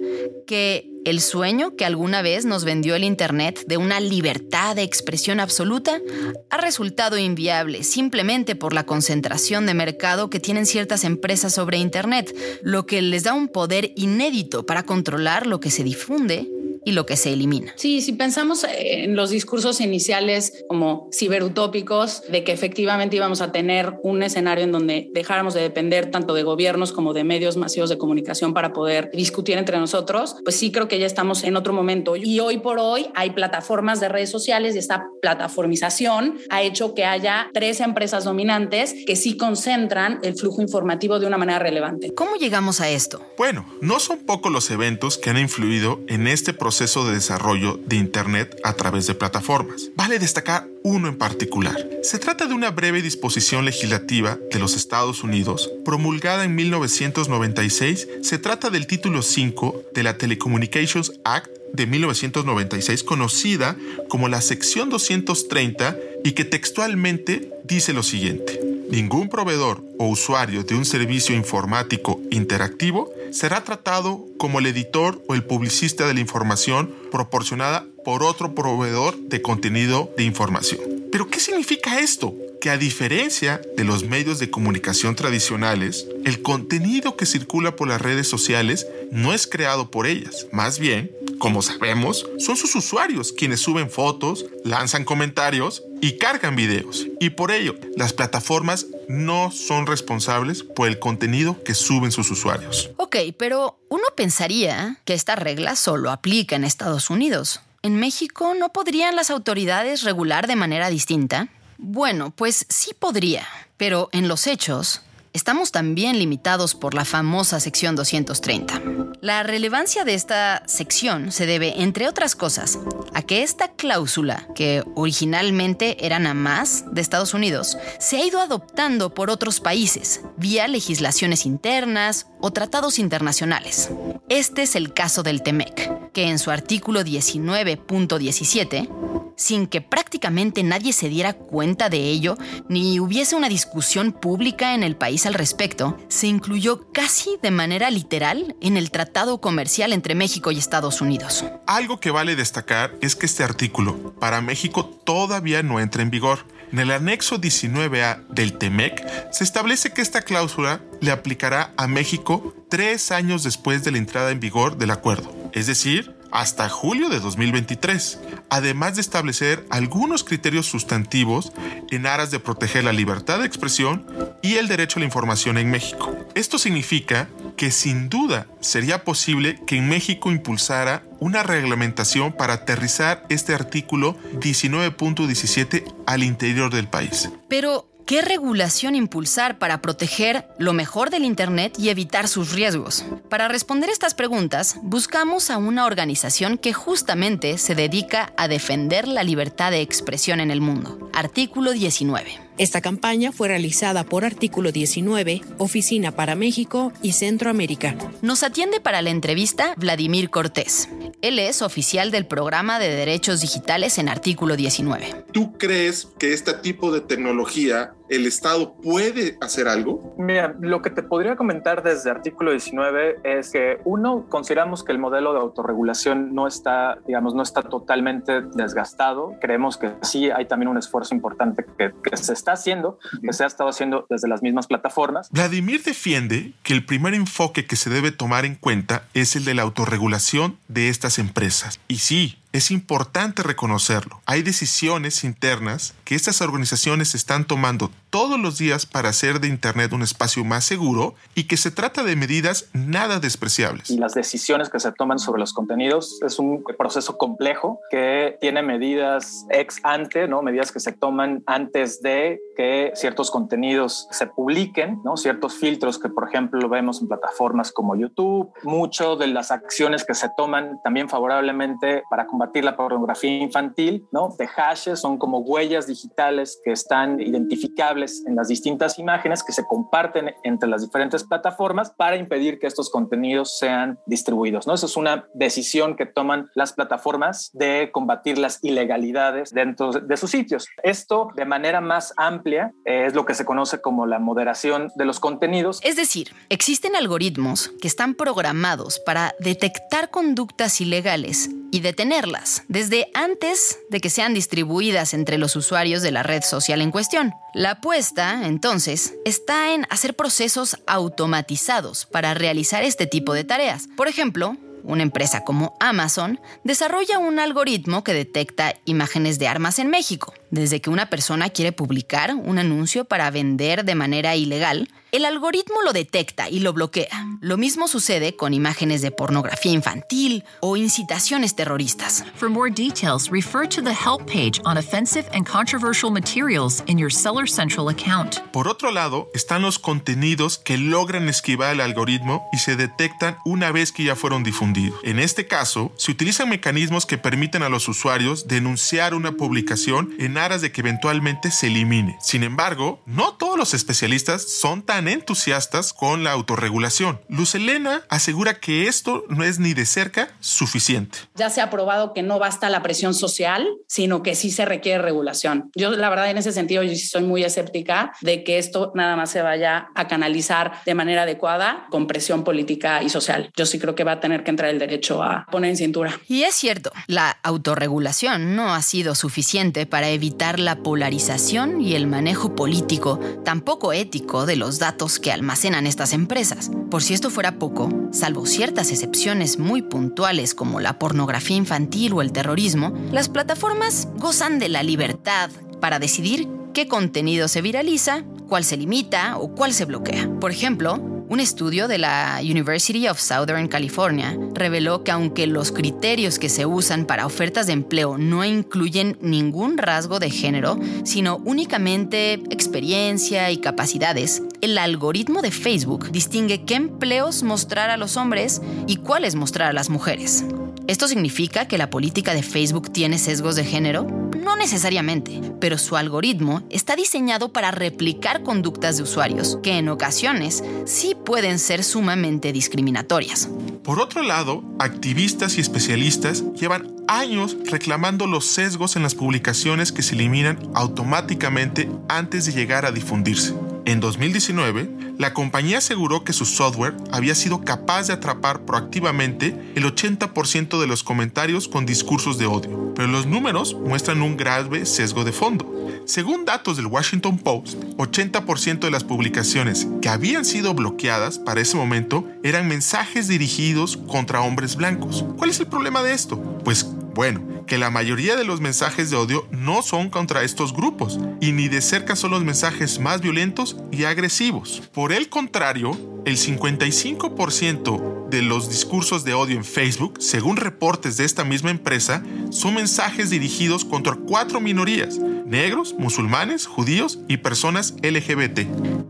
que 0.47 0.91
El 1.05 1.21
sueño 1.21 1.75
que 1.75 1.85
alguna 1.85 2.23
vez 2.23 2.45
nos 2.45 2.63
vendió 2.63 2.95
el 2.95 3.03
Internet 3.03 3.65
de 3.67 3.77
una 3.77 3.99
libertad 3.99 4.75
de 4.75 4.81
expresión 4.81 5.39
absoluta 5.39 6.01
ha 6.49 6.57
resultado 6.57 7.19
inviable 7.19 7.83
simplemente 7.83 8.55
por 8.55 8.73
la 8.73 8.87
concentración 8.87 9.67
de 9.67 9.75
mercado 9.75 10.31
que 10.31 10.39
tienen 10.39 10.65
ciertas 10.65 11.03
empresas 11.03 11.53
sobre 11.53 11.77
Internet, 11.77 12.35
lo 12.63 12.87
que 12.87 13.03
les 13.03 13.23
da 13.23 13.35
un 13.35 13.49
poder 13.49 13.91
inédito 13.95 14.65
para 14.65 14.81
controlar 14.81 15.45
lo 15.45 15.59
que 15.59 15.69
se 15.69 15.83
difunde 15.83 16.49
y 16.85 16.91
lo 16.91 17.05
que 17.05 17.17
se 17.17 17.33
elimina. 17.33 17.73
Sí, 17.75 17.99
si 17.99 18.13
pensamos 18.13 18.65
en 18.69 19.15
los 19.15 19.31
discursos 19.31 19.81
iniciales 19.81 20.63
como 20.69 21.09
ciberutópicos, 21.11 22.21
de 22.29 22.43
que 22.43 22.51
efectivamente 22.51 23.15
íbamos 23.15 23.41
a 23.41 23.51
tener 23.51 23.95
un 24.03 24.21
escenario 24.21 24.63
en 24.63 24.71
donde 24.71 25.09
dejáramos 25.11 25.55
de 25.55 25.61
depender 25.61 26.11
tanto 26.11 26.35
de 26.35 26.43
gobiernos 26.43 26.93
como 26.93 27.13
de 27.13 27.23
medios 27.23 27.57
masivos 27.57 27.89
de 27.89 27.97
comunicación 27.97 28.53
para 28.53 28.71
poder 28.71 29.09
discutir 29.11 29.57
entre 29.57 29.79
nosotros, 29.79 30.35
pues 30.43 30.55
sí 30.55 30.71
creo 30.71 30.87
que 30.87 30.99
ya 30.99 31.07
estamos 31.07 31.43
en 31.43 31.57
otro 31.57 31.73
momento. 31.73 32.15
Y 32.15 32.39
hoy 32.39 32.59
por 32.59 32.77
hoy 32.77 33.07
hay 33.15 33.31
plataformas 33.31 33.99
de 33.99 34.07
redes 34.07 34.29
sociales 34.29 34.75
y 34.75 34.77
esta 34.77 35.07
plataformización 35.21 36.37
ha 36.51 36.61
hecho 36.61 36.93
que 36.93 37.05
haya 37.05 37.49
tres 37.51 37.79
empresas 37.79 38.25
dominantes 38.25 38.93
que 39.07 39.15
sí 39.15 39.37
concentran 39.37 40.19
el 40.21 40.35
flujo 40.35 40.61
informativo 40.61 41.19
de 41.19 41.25
una 41.25 41.37
manera 41.37 41.57
relevante. 41.57 42.13
¿Cómo 42.13 42.35
llegamos 42.35 42.79
a 42.79 42.89
esto? 42.91 43.21
Bueno, 43.39 43.65
no 43.81 43.99
son 43.99 44.19
pocos 44.19 44.51
los 44.51 44.69
eventos 44.69 45.17
que 45.17 45.31
han 45.31 45.39
influido 45.39 45.99
en 46.07 46.27
este 46.27 46.53
proceso 46.53 46.74
proceso 46.75 47.07
de 47.07 47.13
desarrollo 47.13 47.79
de 47.85 47.95
Internet 47.95 48.59
a 48.65 48.73
través 48.73 49.07
de 49.07 49.15
plataformas. 49.15 49.91
Vale 49.95 50.19
destacar 50.19 50.67
uno 50.83 51.07
en 51.07 51.17
particular. 51.17 51.77
Se 52.03 52.19
trata 52.19 52.47
de 52.47 52.53
una 52.53 52.69
breve 52.71 53.01
disposición 53.01 53.63
legislativa 53.63 54.37
de 54.51 54.59
los 54.59 54.75
Estados 54.75 55.23
Unidos, 55.23 55.71
promulgada 55.85 56.43
en 56.43 56.53
1996. 56.53 58.09
Se 58.23 58.39
trata 58.39 58.69
del 58.71 58.87
título 58.87 59.21
5 59.21 59.83
de 59.93 60.03
la 60.03 60.17
Telecommunications 60.17 61.13
Act 61.23 61.49
de 61.71 61.87
1996, 61.87 63.03
conocida 63.03 63.77
como 64.09 64.27
la 64.27 64.41
sección 64.41 64.89
230 64.89 65.95
y 66.25 66.33
que 66.33 66.43
textualmente 66.43 67.51
dice 67.63 67.93
lo 67.93 68.03
siguiente. 68.03 68.59
Ningún 68.89 69.29
proveedor 69.29 69.81
o 69.97 70.09
usuario 70.09 70.63
de 70.63 70.75
un 70.75 70.83
servicio 70.83 71.33
informático 71.33 72.19
interactivo 72.31 73.13
será 73.35 73.65
tratado 73.65 74.25
como 74.37 74.59
el 74.59 74.65
editor 74.65 75.21
o 75.27 75.35
el 75.35 75.43
publicista 75.43 76.07
de 76.07 76.13
la 76.13 76.21
información 76.21 76.95
proporcionada 77.11 77.85
por 78.05 78.23
otro 78.23 78.55
proveedor 78.55 79.17
de 79.17 79.41
contenido 79.41 80.09
de 80.15 80.23
información. 80.23 80.79
¿Pero 81.11 81.27
qué 81.27 81.41
significa 81.41 81.99
esto? 81.99 82.33
Que 82.61 82.69
a 82.69 82.77
diferencia 82.77 83.61
de 83.75 83.83
los 83.83 84.05
medios 84.05 84.39
de 84.39 84.49
comunicación 84.49 85.15
tradicionales, 85.15 86.07
el 86.23 86.41
contenido 86.41 87.17
que 87.17 87.25
circula 87.25 87.75
por 87.75 87.89
las 87.89 88.01
redes 88.01 88.27
sociales 88.27 88.87
no 89.11 89.33
es 89.33 89.47
creado 89.47 89.91
por 89.91 90.07
ellas. 90.07 90.47
Más 90.53 90.79
bien, 90.79 91.11
como 91.39 91.61
sabemos, 91.61 92.25
son 92.39 92.57
sus 92.57 92.75
usuarios 92.75 93.31
quienes 93.33 93.61
suben 93.61 93.89
fotos, 93.89 94.45
lanzan 94.63 95.05
comentarios 95.05 95.83
y 96.01 96.17
cargan 96.17 96.55
videos. 96.55 97.07
Y 97.19 97.31
por 97.31 97.51
ello, 97.51 97.75
las 97.95 98.13
plataformas 98.13 98.87
no 99.07 99.51
son 99.51 99.87
responsables 99.87 100.63
por 100.63 100.87
el 100.87 100.99
contenido 100.99 101.63
que 101.63 101.73
suben 101.73 102.11
sus 102.11 102.31
usuarios. 102.31 102.91
Ok, 102.97 103.17
pero 103.37 103.79
uno 103.89 104.03
pensaría 104.15 104.99
que 105.05 105.13
esta 105.13 105.35
regla 105.35 105.75
solo 105.75 106.11
aplica 106.11 106.55
en 106.55 106.63
Estados 106.63 107.09
Unidos. 107.09 107.61
¿En 107.81 107.97
México 107.97 108.53
no 108.57 108.73
podrían 108.73 109.15
las 109.15 109.29
autoridades 109.29 110.03
regular 110.03 110.47
de 110.47 110.55
manera 110.55 110.89
distinta? 110.89 111.49
Bueno, 111.77 112.31
pues 112.31 112.65
sí 112.69 112.95
podría, 112.97 113.45
pero 113.77 114.09
en 114.11 114.27
los 114.27 114.47
hechos, 114.47 115.01
estamos 115.35 115.73
también 115.73 116.17
limitados 116.17 116.75
por 116.75 116.93
la 116.93 117.03
famosa 117.03 117.59
sección 117.59 117.95
230. 117.95 118.81
La 119.19 119.43
relevancia 119.43 120.05
de 120.05 120.13
esta 120.13 120.63
sección 120.65 121.31
se 121.31 121.45
debe, 121.45 121.81
entre 121.81 122.07
otras 122.07 122.35
cosas, 122.35 122.79
a 123.13 123.21
que 123.21 123.43
esta 123.43 123.67
cláusula, 123.67 124.47
que 124.55 124.83
originalmente 124.95 126.05
era 126.05 126.19
nada 126.19 126.35
más 126.35 126.85
de 126.93 127.01
Estados 127.01 127.33
Unidos, 127.33 127.77
se 127.99 128.17
ha 128.17 128.25
ido 128.25 128.39
adoptando 128.39 129.13
por 129.13 129.29
otros 129.29 129.59
países, 129.59 130.21
vía 130.37 130.69
legislaciones 130.69 131.45
internas 131.45 132.27
o 132.39 132.51
tratados 132.51 132.97
internacionales. 132.97 133.89
Este 134.29 134.63
es 134.63 134.75
el 134.75 134.93
caso 134.93 135.21
del 135.21 135.43
TEMEC, 135.43 136.04
que 136.15 136.29
en 136.29 136.39
su 136.39 136.49
artículo 136.49 137.01
19.17 137.01 138.89
sin 139.35 139.67
que 139.67 139.81
prácticamente 139.81 140.63
nadie 140.63 140.93
se 140.93 141.09
diera 141.09 141.33
cuenta 141.33 141.89
de 141.89 141.97
ello 141.97 142.37
ni 142.69 143.01
hubiese 143.01 143.35
una 143.35 143.49
discusión 143.49 144.13
pública 144.13 144.73
en 144.73 144.83
el 144.83 144.95
país 144.95 145.25
al 145.25 145.33
respecto, 145.33 145.97
se 146.07 146.27
incluyó 146.27 146.91
casi 146.93 147.37
de 147.41 147.51
manera 147.51 147.91
literal 147.91 148.55
en 148.61 148.77
el 148.77 148.91
tratado 148.91 149.41
comercial 149.41 149.91
entre 149.91 150.15
México 150.15 150.51
y 150.51 150.57
Estados 150.57 151.01
Unidos. 151.01 151.43
Algo 151.67 151.99
que 151.99 152.11
vale 152.11 152.37
destacar 152.37 152.95
es 153.01 153.17
que 153.17 153.25
este 153.25 153.43
artículo 153.43 154.15
para 154.19 154.39
México 154.41 154.85
todavía 154.85 155.63
no 155.63 155.81
entra 155.81 156.01
en 156.01 156.11
vigor. 156.11 156.45
En 156.71 156.79
el 156.79 156.91
anexo 156.91 157.39
19A 157.39 158.27
del 158.27 158.57
TEMEC 158.57 159.31
se 159.31 159.43
establece 159.43 159.91
que 159.91 160.01
esta 160.01 160.21
cláusula 160.21 160.81
le 161.01 161.11
aplicará 161.11 161.73
a 161.77 161.87
México 161.87 162.55
tres 162.69 163.11
años 163.11 163.43
después 163.43 163.83
de 163.83 163.91
la 163.91 163.97
entrada 163.97 164.31
en 164.31 164.39
vigor 164.39 164.77
del 164.77 164.91
acuerdo, 164.91 165.33
es 165.53 165.67
decir, 165.67 166.14
hasta 166.35 166.67
julio 166.67 167.07
de 167.07 167.21
2023, 167.21 168.19
además 168.49 168.95
de 168.95 169.01
establecer 169.01 169.65
algunos 169.69 170.25
criterios 170.25 170.65
sustantivos 170.65 171.53
en 171.91 172.05
aras 172.05 172.29
de 172.29 172.41
proteger 172.41 172.83
la 172.83 172.91
libertad 172.91 173.39
de 173.39 173.45
expresión 173.45 174.05
y 174.41 174.55
el 174.55 174.67
derecho 174.67 174.99
a 174.99 175.01
la 175.01 175.05
información 175.05 175.57
en 175.57 175.71
México. 175.71 176.13
Esto 176.35 176.57
significa 176.57 177.29
que 177.55 177.71
sin 177.71 178.09
duda 178.09 178.47
sería 178.59 179.05
posible 179.05 179.61
que 179.65 179.77
en 179.77 179.87
México 179.87 180.29
impulsara 180.29 181.03
una 181.19 181.41
reglamentación 181.41 182.33
para 182.33 182.55
aterrizar 182.55 183.25
este 183.29 183.53
artículo 183.53 184.17
19.17 184.33 185.85
al 186.05 186.21
interior 186.21 186.73
del 186.73 186.89
país. 186.89 187.29
Pero, 187.47 187.87
¿Qué 188.05 188.21
regulación 188.21 188.93
impulsar 188.93 189.57
para 189.57 189.81
proteger 189.81 190.47
lo 190.59 190.73
mejor 190.73 191.09
del 191.09 191.23
Internet 191.23 191.79
y 191.79 191.89
evitar 191.89 192.27
sus 192.27 192.51
riesgos? 192.51 193.03
Para 193.31 193.47
responder 193.47 193.89
estas 193.89 194.13
preguntas, 194.13 194.75
buscamos 194.83 195.49
a 195.49 195.57
una 195.57 195.85
organización 195.85 196.59
que 196.59 196.71
justamente 196.71 197.57
se 197.57 197.73
dedica 197.73 198.31
a 198.37 198.47
defender 198.47 199.07
la 199.07 199.23
libertad 199.23 199.71
de 199.71 199.81
expresión 199.81 200.39
en 200.39 200.51
el 200.51 200.61
mundo. 200.61 201.09
Artículo 201.13 201.71
19. 201.71 202.45
Esta 202.57 202.79
campaña 202.79 203.31
fue 203.31 203.49
realizada 203.49 204.03
por 204.03 204.23
Artículo 204.23 204.71
19, 204.71 205.41
Oficina 205.57 206.11
para 206.11 206.35
México 206.35 206.93
y 207.01 207.13
Centroamérica. 207.13 207.97
Nos 208.21 208.43
atiende 208.43 208.79
para 208.79 209.01
la 209.01 209.09
entrevista 209.09 209.73
Vladimir 209.77 210.29
Cortés. 210.29 210.87
Él 211.21 211.39
es 211.39 211.61
oficial 211.61 212.11
del 212.11 212.27
programa 212.27 212.79
de 212.79 212.89
derechos 212.89 213.41
digitales 213.41 213.97
en 213.97 214.09
Artículo 214.09 214.55
19. 214.55 215.25
¿Tú 215.33 215.57
crees 215.57 216.07
que 216.17 216.33
este 216.33 216.53
tipo 216.53 216.93
de 216.93 217.01
tecnología 217.01 217.94
el 218.09 218.25
Estado 218.25 218.75
puede 218.75 219.37
hacer 219.41 219.67
algo? 219.67 220.15
Mira, 220.17 220.55
lo 220.59 220.81
que 220.81 220.89
te 220.89 221.03
podría 221.03 221.35
comentar 221.35 221.83
desde 221.83 222.09
artículo 222.09 222.51
19 222.51 223.19
es 223.23 223.51
que 223.51 223.79
uno, 223.85 224.25
consideramos 224.29 224.83
que 224.83 224.91
el 224.91 224.99
modelo 224.99 225.33
de 225.33 225.39
autorregulación 225.39 226.33
no 226.33 226.47
está, 226.47 226.97
digamos, 227.07 227.33
no 227.33 227.43
está 227.43 227.61
totalmente 227.63 228.41
desgastado. 228.53 229.33
Creemos 229.41 229.77
que 229.77 229.91
sí 230.01 230.29
hay 230.29 230.45
también 230.45 230.69
un 230.69 230.77
esfuerzo 230.77 231.15
importante 231.15 231.65
que, 231.77 231.91
que 232.03 232.17
se 232.17 232.33
está 232.33 232.53
haciendo, 232.53 232.99
que 233.21 233.33
se 233.33 233.43
ha 233.43 233.47
estado 233.47 233.69
haciendo 233.69 234.05
desde 234.09 234.27
las 234.27 234.41
mismas 234.41 234.67
plataformas. 234.67 235.29
Vladimir 235.31 235.83
defiende 235.83 236.53
que 236.63 236.73
el 236.73 236.85
primer 236.85 237.13
enfoque 237.13 237.65
que 237.65 237.75
se 237.75 237.89
debe 237.89 238.11
tomar 238.11 238.45
en 238.45 238.55
cuenta 238.55 239.03
es 239.13 239.35
el 239.35 239.45
de 239.45 239.53
la 239.53 239.63
autorregulación 239.63 240.57
de 240.67 240.89
estas 240.89 241.19
empresas. 241.19 241.79
Y 241.87 241.97
sí, 241.97 242.37
es 242.55 242.71
importante 242.71 243.43
reconocerlo. 243.43 244.21
Hay 244.25 244.41
decisiones 244.41 245.25
internas 245.25 245.93
que 246.05 246.15
estas 246.15 246.39
organizaciones 246.39 247.13
están 247.13 247.45
tomando 247.45 247.91
todos 248.15 248.39
los 248.39 248.57
días 248.57 248.85
para 248.85 249.09
hacer 249.09 249.41
de 249.41 249.49
Internet 249.49 249.91
un 249.91 250.01
espacio 250.01 250.45
más 250.45 250.63
seguro 250.63 251.15
y 251.35 251.49
que 251.49 251.57
se 251.57 251.69
trata 251.69 252.01
de 252.01 252.15
medidas 252.15 252.69
nada 252.71 253.19
despreciables. 253.19 253.89
Y 253.89 253.97
las 253.97 254.13
decisiones 254.13 254.69
que 254.69 254.79
se 254.79 254.93
toman 254.93 255.19
sobre 255.19 255.41
los 255.41 255.51
contenidos 255.51 256.21
es 256.25 256.39
un 256.39 256.63
proceso 256.77 257.17
complejo 257.17 257.81
que 257.91 258.37
tiene 258.39 258.63
medidas 258.63 259.45
ex 259.49 259.81
ante, 259.83 260.29
¿no? 260.29 260.41
medidas 260.41 260.71
que 260.71 260.79
se 260.79 260.93
toman 260.93 261.43
antes 261.45 262.01
de 262.01 262.39
que 262.55 262.93
ciertos 262.95 263.31
contenidos 263.31 264.07
se 264.11 264.27
publiquen, 264.27 265.01
¿no? 265.03 265.17
ciertos 265.17 265.55
filtros 265.55 265.99
que 265.99 266.07
por 266.07 266.29
ejemplo 266.29 266.69
vemos 266.69 267.01
en 267.01 267.09
plataformas 267.09 267.73
como 267.73 267.97
YouTube, 267.97 268.49
mucho 268.63 269.17
de 269.17 269.27
las 269.27 269.51
acciones 269.51 270.05
que 270.05 270.13
se 270.13 270.29
toman 270.37 270.79
también 270.85 271.09
favorablemente 271.09 272.03
para 272.09 272.27
combatir 272.27 272.63
la 272.63 272.77
pornografía 272.77 273.39
infantil, 273.39 274.07
¿no? 274.13 274.33
De 274.39 274.47
hashes 274.47 275.01
son 275.01 275.17
como 275.17 275.39
huellas 275.39 275.87
digitales 275.87 276.61
que 276.63 276.71
están 276.71 277.19
identificables 277.19 278.04
en 278.25 278.35
las 278.35 278.47
distintas 278.47 278.99
imágenes 278.99 279.43
que 279.43 279.51
se 279.51 279.65
comparten 279.65 280.33
entre 280.43 280.69
las 280.69 280.81
diferentes 280.81 281.23
plataformas 281.23 281.91
para 281.91 282.15
impedir 282.15 282.59
que 282.59 282.67
estos 282.67 282.89
contenidos 282.89 283.57
sean 283.57 283.99
distribuidos. 284.05 284.67
¿no? 284.67 284.73
Esa 284.73 284.85
es 284.85 284.97
una 284.97 285.27
decisión 285.33 285.95
que 285.95 286.05
toman 286.05 286.49
las 286.53 286.73
plataformas 286.73 287.49
de 287.53 287.89
combatir 287.91 288.37
las 288.37 288.63
ilegalidades 288.63 289.51
dentro 289.51 289.91
de 289.91 290.17
sus 290.17 290.31
sitios. 290.31 290.67
Esto 290.83 291.29
de 291.35 291.45
manera 291.45 291.81
más 291.81 292.13
amplia 292.17 292.73
es 292.85 293.13
lo 293.13 293.25
que 293.25 293.33
se 293.33 293.45
conoce 293.45 293.81
como 293.81 294.05
la 294.05 294.19
moderación 294.19 294.91
de 294.95 295.05
los 295.05 295.19
contenidos. 295.19 295.79
Es 295.83 295.95
decir, 295.95 296.33
existen 296.49 296.95
algoritmos 296.95 297.71
que 297.81 297.87
están 297.87 298.15
programados 298.15 298.99
para 298.99 299.33
detectar 299.39 300.09
conductas 300.09 300.81
ilegales 300.81 301.49
y 301.75 301.81
detenerlas 301.81 302.63
desde 302.69 303.09
antes 303.13 303.79
de 303.89 303.99
que 303.99 304.09
sean 304.09 304.33
distribuidas 304.33 305.13
entre 305.13 305.37
los 305.37 305.57
usuarios 305.57 306.01
de 306.01 306.11
la 306.11 306.23
red 306.23 306.41
social 306.41 306.81
en 306.81 306.89
cuestión. 306.89 307.33
La 307.53 307.71
apuesta, 307.71 308.45
entonces, 308.45 309.13
está 309.25 309.73
en 309.73 309.85
hacer 309.89 310.15
procesos 310.15 310.77
automatizados 310.87 312.05
para 312.05 312.33
realizar 312.33 312.83
este 312.83 313.07
tipo 313.07 313.33
de 313.33 313.43
tareas. 313.43 313.89
Por 313.97 314.07
ejemplo, 314.07 314.55
una 314.85 315.03
empresa 315.03 315.43
como 315.43 315.75
Amazon 315.81 316.39
desarrolla 316.63 317.19
un 317.19 317.39
algoritmo 317.39 318.05
que 318.05 318.13
detecta 318.13 318.75
imágenes 318.85 319.37
de 319.37 319.49
armas 319.49 319.77
en 319.77 319.89
México. 319.89 320.33
Desde 320.51 320.81
que 320.81 320.89
una 320.89 321.09
persona 321.09 321.49
quiere 321.49 321.71
publicar 321.71 322.33
un 322.35 322.59
anuncio 322.59 323.05
para 323.05 323.31
vender 323.31 323.83
de 323.83 323.95
manera 323.95 324.35
ilegal, 324.35 324.87
el 325.11 325.23
algoritmo 325.23 325.81
lo 325.81 325.93
detecta 325.93 326.49
y 326.49 326.59
lo 326.59 326.73
bloquea. 326.73 327.25
Lo 327.39 327.55
mismo 327.55 327.87
sucede 327.87 328.35
con 328.35 328.53
imágenes 328.53 329.01
de 329.01 329.11
pornografía 329.11 329.71
infantil 329.71 330.43
o 330.59 330.75
incitaciones 330.75 331.55
terroristas. 331.55 332.25
For 332.35 332.49
more 332.49 332.69
details, 332.69 333.29
refer 333.29 333.65
to 333.69 333.81
the 333.81 333.93
help 333.93 334.25
page 334.29 334.59
on 334.65 334.77
offensive 334.77 335.25
and 335.33 335.47
controversial 335.47 336.11
materials 336.11 336.83
in 336.87 336.97
your 336.97 337.11
Seller 337.11 337.47
Central 337.47 337.87
account. 337.87 338.39
Por 338.51 338.67
otro 338.67 338.91
lado, 338.91 339.29
están 339.33 339.61
los 339.61 339.79
contenidos 339.79 340.57
que 340.57 340.77
logran 340.77 341.29
esquivar 341.29 341.73
el 341.73 341.81
algoritmo 341.81 342.49
y 342.51 342.57
se 342.57 342.75
detectan 342.75 343.37
una 343.45 343.71
vez 343.71 343.93
que 343.93 344.03
ya 344.03 344.17
fueron 344.17 344.43
difundidos. 344.43 344.99
En 345.03 345.19
este 345.19 345.47
caso, 345.47 345.93
se 345.95 346.11
utilizan 346.11 346.49
mecanismos 346.49 347.05
que 347.05 347.17
permiten 347.17 347.63
a 347.63 347.69
los 347.69 347.87
usuarios 347.87 348.49
denunciar 348.49 349.13
una 349.13 349.31
publicación 349.31 350.13
en 350.19 350.37
aras 350.45 350.61
de 350.61 350.71
que 350.71 350.81
eventualmente 350.81 351.51
se 351.51 351.67
elimine. 351.67 352.17
Sin 352.21 352.43
embargo, 352.43 353.01
no 353.05 353.33
todos 353.33 353.57
los 353.57 353.73
especialistas 353.73 354.43
son 354.43 354.83
tan 354.83 355.07
entusiastas 355.07 355.91
con 355.93 356.23
la 356.23 356.31
autorregulación. 356.31 357.19
Luz 357.27 357.55
Elena 357.55 358.03
asegura 358.09 358.59
que 358.59 358.87
esto 358.87 359.23
no 359.27 359.43
es 359.43 359.59
ni 359.59 359.73
de 359.73 359.85
cerca 359.85 360.29
suficiente. 360.39 361.17
Ya 361.35 361.49
se 361.49 361.61
ha 361.61 361.69
probado 361.69 362.13
que 362.13 362.21
no 362.21 362.39
basta 362.39 362.69
la 362.69 362.83
presión 362.83 363.13
social, 363.13 363.67
sino 363.87 364.23
que 364.23 364.35
sí 364.35 364.51
se 364.51 364.65
requiere 364.65 365.01
regulación. 365.01 365.71
Yo 365.75 365.91
la 365.91 366.09
verdad 366.09 366.29
en 366.29 366.37
ese 366.37 366.51
sentido 366.51 366.83
yo 366.83 366.95
soy 366.95 367.23
muy 367.23 367.43
escéptica 367.43 368.13
de 368.21 368.43
que 368.43 368.57
esto 368.57 368.91
nada 368.95 369.15
más 369.15 369.31
se 369.31 369.41
vaya 369.41 369.87
a 369.95 370.07
canalizar 370.07 370.73
de 370.85 370.93
manera 370.93 371.23
adecuada 371.23 371.87
con 371.89 372.07
presión 372.07 372.43
política 372.43 373.01
y 373.01 373.09
social. 373.09 373.51
Yo 373.55 373.65
sí 373.65 373.79
creo 373.79 373.95
que 373.95 374.03
va 374.03 374.13
a 374.13 374.19
tener 374.19 374.43
que 374.43 374.51
entrar 374.51 374.69
el 374.69 374.79
derecho 374.79 375.23
a 375.23 375.45
poner 375.51 375.71
en 375.71 375.77
cintura. 375.77 376.19
Y 376.27 376.43
es 376.43 376.55
cierto, 376.55 376.91
la 377.07 377.37
autorregulación 377.43 378.55
no 378.55 378.73
ha 378.73 378.81
sido 378.81 379.15
suficiente 379.15 379.85
para 379.85 380.09
evitar 380.09 380.24
la 380.59 380.77
polarización 380.77 381.81
y 381.81 381.95
el 381.95 382.07
manejo 382.07 382.55
político, 382.55 383.19
tampoco 383.43 383.93
ético, 383.93 384.45
de 384.45 384.55
los 384.55 384.79
datos 384.79 385.19
que 385.19 385.31
almacenan 385.31 385.87
estas 385.87 386.13
empresas. 386.13 386.71
Por 386.89 387.03
si 387.03 387.13
esto 387.13 387.29
fuera 387.29 387.57
poco, 387.59 387.89
salvo 388.11 388.45
ciertas 388.45 388.91
excepciones 388.91 389.59
muy 389.59 389.81
puntuales 389.81 390.53
como 390.53 390.79
la 390.79 390.99
pornografía 390.99 391.57
infantil 391.57 392.13
o 392.13 392.21
el 392.21 392.31
terrorismo, 392.31 392.93
las 393.11 393.29
plataformas 393.29 394.07
gozan 394.17 394.59
de 394.59 394.69
la 394.69 394.83
libertad 394.83 395.49
para 395.79 395.99
decidir 395.99 396.47
qué 396.73 396.87
contenido 396.87 397.47
se 397.47 397.61
viraliza, 397.61 398.23
cuál 398.47 398.63
se 398.63 398.77
limita 398.77 399.37
o 399.37 399.49
cuál 399.55 399.73
se 399.73 399.85
bloquea. 399.85 400.29
Por 400.39 400.51
ejemplo, 400.51 401.14
un 401.27 401.39
estudio 401.39 401.87
de 401.87 401.97
la 401.97 402.39
University 402.41 403.07
of 403.07 403.19
Southern 403.19 403.67
California 403.67 404.37
reveló 404.53 405.03
que 405.03 405.11
aunque 405.11 405.47
los 405.47 405.71
criterios 405.71 406.39
que 406.39 406.49
se 406.49 406.65
usan 406.65 407.05
para 407.05 407.25
ofertas 407.25 407.67
de 407.67 407.73
empleo 407.73 408.17
no 408.17 408.45
incluyen 408.45 409.17
ningún 409.21 409.77
rasgo 409.77 410.19
de 410.19 410.29
género, 410.29 410.79
sino 411.03 411.37
únicamente 411.37 412.33
experiencia 412.49 413.51
y 413.51 413.57
capacidades, 413.57 414.43
el 414.61 414.77
algoritmo 414.77 415.41
de 415.41 415.51
Facebook 415.51 416.11
distingue 416.11 416.63
qué 416.63 416.75
empleos 416.75 417.43
mostrar 417.43 417.89
a 417.89 417.97
los 417.97 418.17
hombres 418.17 418.61
y 418.87 418.97
cuáles 418.97 419.35
mostrar 419.35 419.69
a 419.69 419.73
las 419.73 419.89
mujeres. 419.89 420.45
¿Esto 420.87 421.07
significa 421.07 421.67
que 421.67 421.79
la 421.79 421.89
política 421.89 422.35
de 422.35 422.43
Facebook 422.43 422.91
tiene 422.91 423.17
sesgos 423.17 423.55
de 423.55 423.65
género? 423.65 424.03
No 424.43 424.55
necesariamente, 424.55 425.41
pero 425.59 425.79
su 425.79 425.97
algoritmo 425.97 426.61
está 426.69 426.95
diseñado 426.95 427.51
para 427.51 427.71
replicar 427.71 428.43
conductas 428.43 428.97
de 428.97 429.03
usuarios 429.03 429.57
que 429.63 429.79
en 429.79 429.89
ocasiones 429.89 430.63
sí 430.85 431.15
pueden 431.25 431.57
ser 431.57 431.83
sumamente 431.83 432.53
discriminatorias. 432.53 433.49
Por 433.83 433.99
otro 433.99 434.21
lado, 434.21 434.63
activistas 434.77 435.57
y 435.57 435.61
especialistas 435.61 436.43
llevan 436.53 436.95
años 437.07 437.57
reclamando 437.65 438.27
los 438.27 438.45
sesgos 438.45 438.95
en 438.95 439.01
las 439.01 439.15
publicaciones 439.15 439.91
que 439.91 440.03
se 440.03 440.13
eliminan 440.13 440.59
automáticamente 440.75 441.89
antes 442.09 442.45
de 442.45 442.51
llegar 442.51 442.85
a 442.85 442.91
difundirse. 442.91 443.55
En 443.87 443.99
2019, 443.99 445.15
la 445.19 445.35
compañía 445.35 445.77
aseguró 445.77 446.23
que 446.23 446.33
su 446.33 446.45
software 446.45 446.95
había 447.11 447.35
sido 447.35 447.61
capaz 447.61 448.07
de 448.07 448.13
atrapar 448.13 448.65
proactivamente 448.65 449.55
el 449.75 449.83
80% 449.83 450.79
de 450.79 450.87
los 450.87 451.03
comentarios 451.03 451.67
con 451.67 451.85
discursos 451.85 452.39
de 452.39 452.47
odio, 452.47 452.93
pero 452.95 453.07
los 453.07 453.27
números 453.27 453.75
muestran 453.75 454.23
un 454.23 454.37
grave 454.37 454.87
sesgo 454.87 455.23
de 455.23 455.31
fondo. 455.31 455.71
Según 456.05 456.45
datos 456.45 456.77
del 456.77 456.87
Washington 456.87 457.37
Post, 457.37 457.75
80% 457.97 458.79
de 458.79 458.91
las 458.91 459.03
publicaciones 459.03 459.87
que 460.01 460.09
habían 460.09 460.45
sido 460.45 460.73
bloqueadas 460.73 461.37
para 461.37 461.61
ese 461.61 461.77
momento 461.77 462.27
eran 462.43 462.67
mensajes 462.67 463.27
dirigidos 463.27 463.97
contra 463.97 464.41
hombres 464.41 464.75
blancos. 464.75 465.23
¿Cuál 465.37 465.51
es 465.51 465.59
el 465.59 465.67
problema 465.67 466.01
de 466.01 466.13
esto? 466.13 466.41
Pues 466.63 466.87
bueno, 467.13 467.63
que 467.67 467.77
la 467.77 467.89
mayoría 467.89 468.35
de 468.35 468.43
los 468.43 468.61
mensajes 468.61 469.09
de 469.09 469.17
odio 469.17 469.47
no 469.51 469.81
son 469.81 470.09
contra 470.09 470.43
estos 470.43 470.73
grupos 470.73 471.19
y 471.41 471.51
ni 471.51 471.67
de 471.67 471.81
cerca 471.81 472.15
son 472.15 472.31
los 472.31 472.43
mensajes 472.43 472.99
más 472.99 473.21
violentos 473.21 473.77
y 473.91 474.03
agresivos. 474.03 474.83
Por 474.93 475.11
el 475.11 475.29
contrario, 475.29 475.97
el 476.25 476.37
55% 476.37 478.29
de 478.29 478.41
los 478.41 478.69
discursos 478.69 479.23
de 479.23 479.33
odio 479.33 479.55
en 479.55 479.63
Facebook, 479.63 480.15
según 480.19 480.57
reportes 480.57 481.17
de 481.17 481.25
esta 481.25 481.43
misma 481.43 481.71
empresa, 481.71 482.23
son 482.49 482.75
mensajes 482.75 483.29
dirigidos 483.29 483.85
contra 483.85 484.15
cuatro 484.15 484.59
minorías, 484.59 485.19
negros, 485.45 485.95
musulmanes, 485.97 486.65
judíos 486.65 487.19
y 487.27 487.37
personas 487.37 487.93
LGBT. 488.01 488.61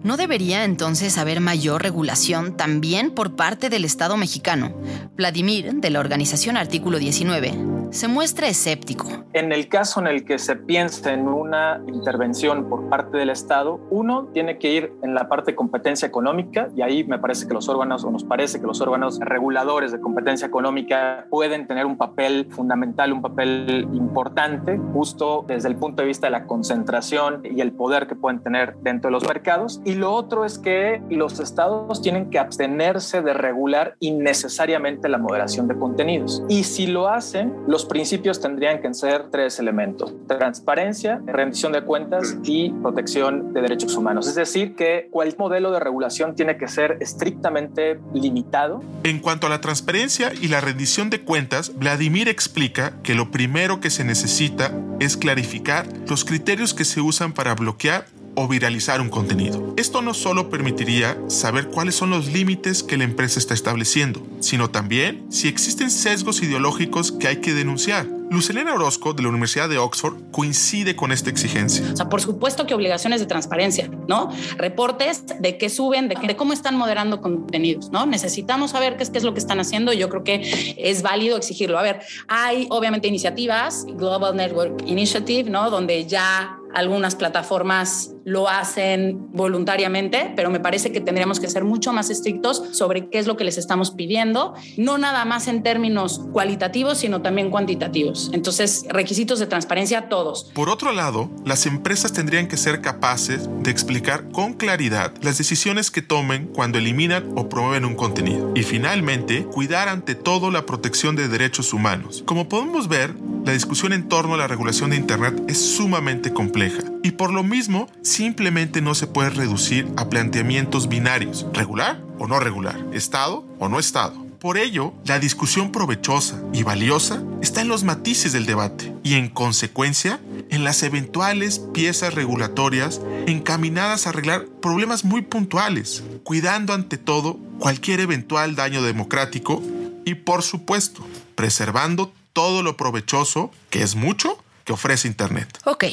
¿No 0.04 0.18
debería 0.18 0.66
entonces 0.66 1.18
haber 1.18 1.40
mayor 1.40 1.82
regulación 1.82 2.56
también 2.58 3.12
por 3.12 3.36
parte 3.36 3.70
del 3.70 3.86
Estado 3.86 4.18
mexicano? 4.18 4.76
Vladimir, 5.16 5.74
de 5.76 5.90
la 5.90 6.00
organización 6.00 6.58
Artículo 6.58 7.00
19, 7.00 7.54
se 7.92 8.08
muestra 8.08 8.45
escéptico. 8.48 9.08
En 9.34 9.52
el 9.52 9.68
caso 9.68 10.00
en 10.00 10.08
el 10.08 10.26
que 10.26 10.40
se 10.40 10.56
piensa 10.56 11.14
en 11.14 11.28
una 11.28 11.82
intervención 11.88 12.70
por 12.70 12.90
parte 12.90 13.18
del 13.18 13.30
Estado, 13.30 13.80
uno 13.90 14.28
tiene 14.34 14.58
que 14.58 14.72
ir 14.72 14.94
en 15.04 15.14
la 15.14 15.28
parte 15.28 15.52
de 15.52 15.56
competencia 15.56 16.08
económica 16.08 16.70
y 16.76 16.82
ahí 16.82 17.04
me 17.04 17.20
parece 17.20 17.48
que 17.48 17.54
los 17.54 17.68
órganos, 17.68 18.04
o 18.04 18.12
nos 18.12 18.24
parece 18.24 18.60
que 18.60 18.68
los 18.68 18.80
órganos 18.82 19.20
reguladores 19.20 19.92
de 19.92 20.00
competencia 20.00 20.48
económica 20.48 21.28
pueden 21.30 21.68
tener 21.68 21.86
un 21.86 21.98
papel 21.98 22.48
fundamental, 22.52 23.12
un 23.12 23.22
papel 23.22 23.88
importante, 23.94 24.80
justo 24.94 25.44
desde 25.48 25.68
el 25.70 25.76
punto 25.76 26.02
de 26.02 26.08
vista 26.08 26.28
de 26.28 26.32
la 26.32 26.46
concentración 26.46 27.42
y 27.44 27.62
el 27.62 27.72
poder 27.72 28.08
que 28.08 28.16
pueden 28.16 28.42
tener 28.42 28.76
dentro 28.82 29.10
de 29.10 29.14
los 29.14 29.28
mercados. 29.28 29.82
Y 29.86 29.96
lo 29.96 30.14
otro 30.14 30.46
es 30.46 30.58
que 30.58 31.02
los 31.10 31.40
estados 31.40 32.02
tienen 32.02 32.30
que 32.30 32.40
abstenerse 32.40 33.22
de 33.22 33.34
regular 33.34 33.96
innecesariamente 34.00 35.10
la 35.10 35.18
moderación 35.18 35.68
de 35.68 35.78
contenidos. 35.78 36.44
Y 36.48 36.64
si 36.64 36.88
lo 36.88 37.08
hacen, 37.08 37.54
los 37.68 37.86
principios 37.86 38.35
tendrían 38.42 38.82
que 38.82 38.94
ser 38.94 39.30
tres 39.32 39.60
elementos, 39.60 40.14
transparencia, 40.28 41.22
rendición 41.26 41.72
de 41.72 41.84
cuentas 41.84 42.38
y 42.44 42.70
protección 42.70 43.54
de 43.54 43.62
derechos 43.62 43.96
humanos. 43.96 44.28
Es 44.28 44.36
decir, 44.36 44.76
que 44.76 45.08
cualquier 45.12 45.40
modelo 45.40 45.72
de 45.72 45.80
regulación 45.80 46.36
tiene 46.36 46.58
que 46.58 46.68
ser 46.68 46.98
estrictamente 47.00 48.00
limitado. 48.14 48.84
En 49.04 49.20
cuanto 49.20 49.48
a 49.48 49.50
la 49.50 49.60
transparencia 49.62 50.32
y 50.40 50.48
la 50.48 50.62
rendición 50.62 51.10
de 51.10 51.22
cuentas, 51.22 51.76
Vladimir 51.76 52.30
explica 52.30 52.94
que 53.04 53.16
lo 53.16 53.32
primero 53.32 53.80
que 53.80 53.90
se 53.90 54.04
necesita 54.04 54.72
es 55.00 55.18
clarificar 55.18 55.86
los 56.08 56.26
criterios 56.26 56.74
que 56.74 56.86
se 56.86 57.02
usan 57.02 57.34
para 57.34 57.56
bloquear 57.56 58.06
o 58.36 58.48
viralizar 58.48 59.02
un 59.02 59.10
contenido. 59.10 59.74
Esto 59.78 60.02
no 60.02 60.14
solo 60.14 60.50
permitiría 60.50 61.18
saber 61.28 61.68
cuáles 61.68 61.96
son 61.96 62.10
los 62.10 62.28
límites 62.28 62.84
que 62.84 62.98
la 62.98 63.04
empresa 63.04 63.40
está 63.40 63.54
estableciendo, 63.54 64.22
sino 64.40 64.70
también 64.70 65.26
si 65.30 65.48
existen 65.48 65.90
sesgos 65.92 66.42
ideológicos 66.42 67.12
que 67.12 67.28
hay 67.28 67.38
que 67.38 67.54
denunciar. 67.54 68.08
Lucelena 68.30 68.74
Orozco 68.74 69.14
de 69.14 69.22
la 69.22 69.30
Universidad 69.30 69.70
de 69.70 69.78
Oxford 69.78 70.16
coincide 70.32 70.96
con 70.96 71.12
esta 71.12 71.30
exigencia. 71.30 71.86
O 71.94 71.96
sea, 71.96 72.10
por 72.10 72.22
supuesto 72.22 72.66
que 72.66 72.74
obligaciones 72.74 73.20
de 73.20 73.28
transparencia, 73.28 73.90
¿no? 74.08 74.32
Reportes 74.58 75.26
de 75.40 75.58
qué 75.58 75.70
suben, 75.70 76.10
de, 76.10 76.36
cómo 76.36 76.52
están 76.52 76.76
moderando 76.76 77.22
contenidos, 77.22 77.92
¿no? 77.92 78.06
Necesitamos 78.06 78.72
saber 78.72 78.98
qué 78.98 79.04
es, 79.04 79.10
qué 79.12 79.20
es 79.20 79.24
lo 79.24 79.34
que 79.34 79.40
están 79.40 79.60
haciendo 79.60 79.94
y 79.94 79.98
yo 79.98 80.10
creo 80.10 80.24
que 80.24 80.76
es 80.78 81.02
válido 81.04 81.38
exigirlo. 81.38 81.78
A 81.78 81.84
ver, 81.84 82.02
hay 82.28 82.68
obviamente 82.72 83.08
iniciativas, 83.08 83.86
Global 83.86 84.36
Network 84.36 84.82
Initiative, 84.88 85.50
¿no? 85.50 85.70
Donde 85.70 86.06
ya 86.06 86.58
algunas 86.76 87.16
plataformas 87.16 88.12
lo 88.26 88.50
hacen 88.50 89.32
voluntariamente, 89.32 90.34
pero 90.36 90.50
me 90.50 90.60
parece 90.60 90.92
que 90.92 91.00
tendríamos 91.00 91.40
que 91.40 91.48
ser 91.48 91.64
mucho 91.64 91.94
más 91.94 92.10
estrictos 92.10 92.64
sobre 92.72 93.10
qué 93.10 93.20
es 93.20 93.28
lo 93.28 93.38
que 93.38 93.44
les 93.44 93.58
estamos 93.58 93.92
pidiendo, 93.92 94.56
no 94.78 94.98
nada 94.98 95.26
más 95.26 95.48
en 95.48 95.64
términos 95.64 96.22
cualitativos, 96.34 96.98
sino 96.98 97.22
también 97.22 97.50
cuantitativos. 97.50 98.32
Entonces, 98.34 98.86
requisitos 98.90 99.40
de 99.40 99.48
transparencia 99.48 100.10
todos. 100.10 100.52
Por 100.54 100.70
otro 100.70 100.92
lado, 100.92 101.30
las 101.46 101.66
empresas 101.66 102.12
tendrían 102.14 102.48
que 102.48 102.58
ser 102.58 102.82
capaces 102.82 103.48
de 103.62 103.72
explicar 103.72 104.30
con 104.32 104.54
claridad 104.54 105.14
las 105.22 105.38
decisiones 105.38 105.92
que 105.92 106.02
tomen 106.02 106.48
cuando 106.48 106.80
eliminan 106.80 107.32
o 107.36 107.48
promueven 107.48 107.86
un 107.86 107.96
contenido. 107.96 108.52
Y 108.56 108.64
finalmente, 108.64 109.46
cuidar 109.46 109.88
ante 109.88 110.16
todo 110.16 110.52
la 110.52 110.66
protección 110.66 111.16
de 111.16 111.30
derechos 111.30 111.74
humanos. 111.74 112.24
Como 112.26 112.50
podemos 112.50 112.90
ver, 112.90 113.14
la 113.46 113.54
discusión 113.54 113.94
en 113.94 114.10
torno 114.10 114.34
a 114.34 114.38
la 114.38 114.48
regulación 114.48 114.90
de 114.90 114.98
Internet 114.98 115.42
es 115.48 115.62
sumamente 115.62 116.34
compleja 116.34 116.65
y 117.04 117.12
por 117.12 117.32
lo 117.32 117.44
mismo 117.44 117.88
simplemente 118.02 118.82
no 118.82 118.96
se 118.96 119.08
puede 119.08 119.30
reducir 119.30 119.88
a 119.98 120.10
planteamientos 120.10 120.88
binarios, 120.88 121.46
regular 121.54 122.02
o 122.20 122.28
no 122.28 122.40
regular, 122.40 122.78
estado 122.94 123.46
o 123.60 123.70
no 123.70 123.80
estado. 123.80 124.26
Por 124.40 124.58
ello, 124.58 124.94
la 125.06 125.18
discusión 125.18 125.72
provechosa 125.72 126.40
y 126.54 126.64
valiosa 126.64 127.24
está 127.42 127.62
en 127.62 127.68
los 127.68 127.84
matices 127.84 128.32
del 128.32 128.46
debate 128.46 128.94
y 129.04 129.16
en 129.16 129.28
consecuencia 129.28 130.20
en 130.52 130.64
las 130.64 130.84
eventuales 130.84 131.60
piezas 131.74 132.14
regulatorias 132.14 133.02
encaminadas 133.26 134.06
a 134.06 134.10
arreglar 134.10 134.46
problemas 134.62 135.04
muy 135.04 135.24
puntuales, 135.24 136.04
cuidando 136.24 136.74
ante 136.74 136.98
todo 136.98 137.40
cualquier 137.60 138.02
eventual 138.02 138.56
daño 138.56 138.84
democrático 138.84 139.64
y 140.06 140.14
por 140.14 140.44
supuesto 140.44 141.04
preservando 141.34 142.14
todo 142.34 142.64
lo 142.64 142.78
provechoso, 142.78 143.52
que 143.70 143.82
es 143.82 143.96
mucho, 143.96 144.38
que 144.64 144.74
ofrece 144.74 145.08
Internet. 145.08 145.58
Ok, 145.66 145.86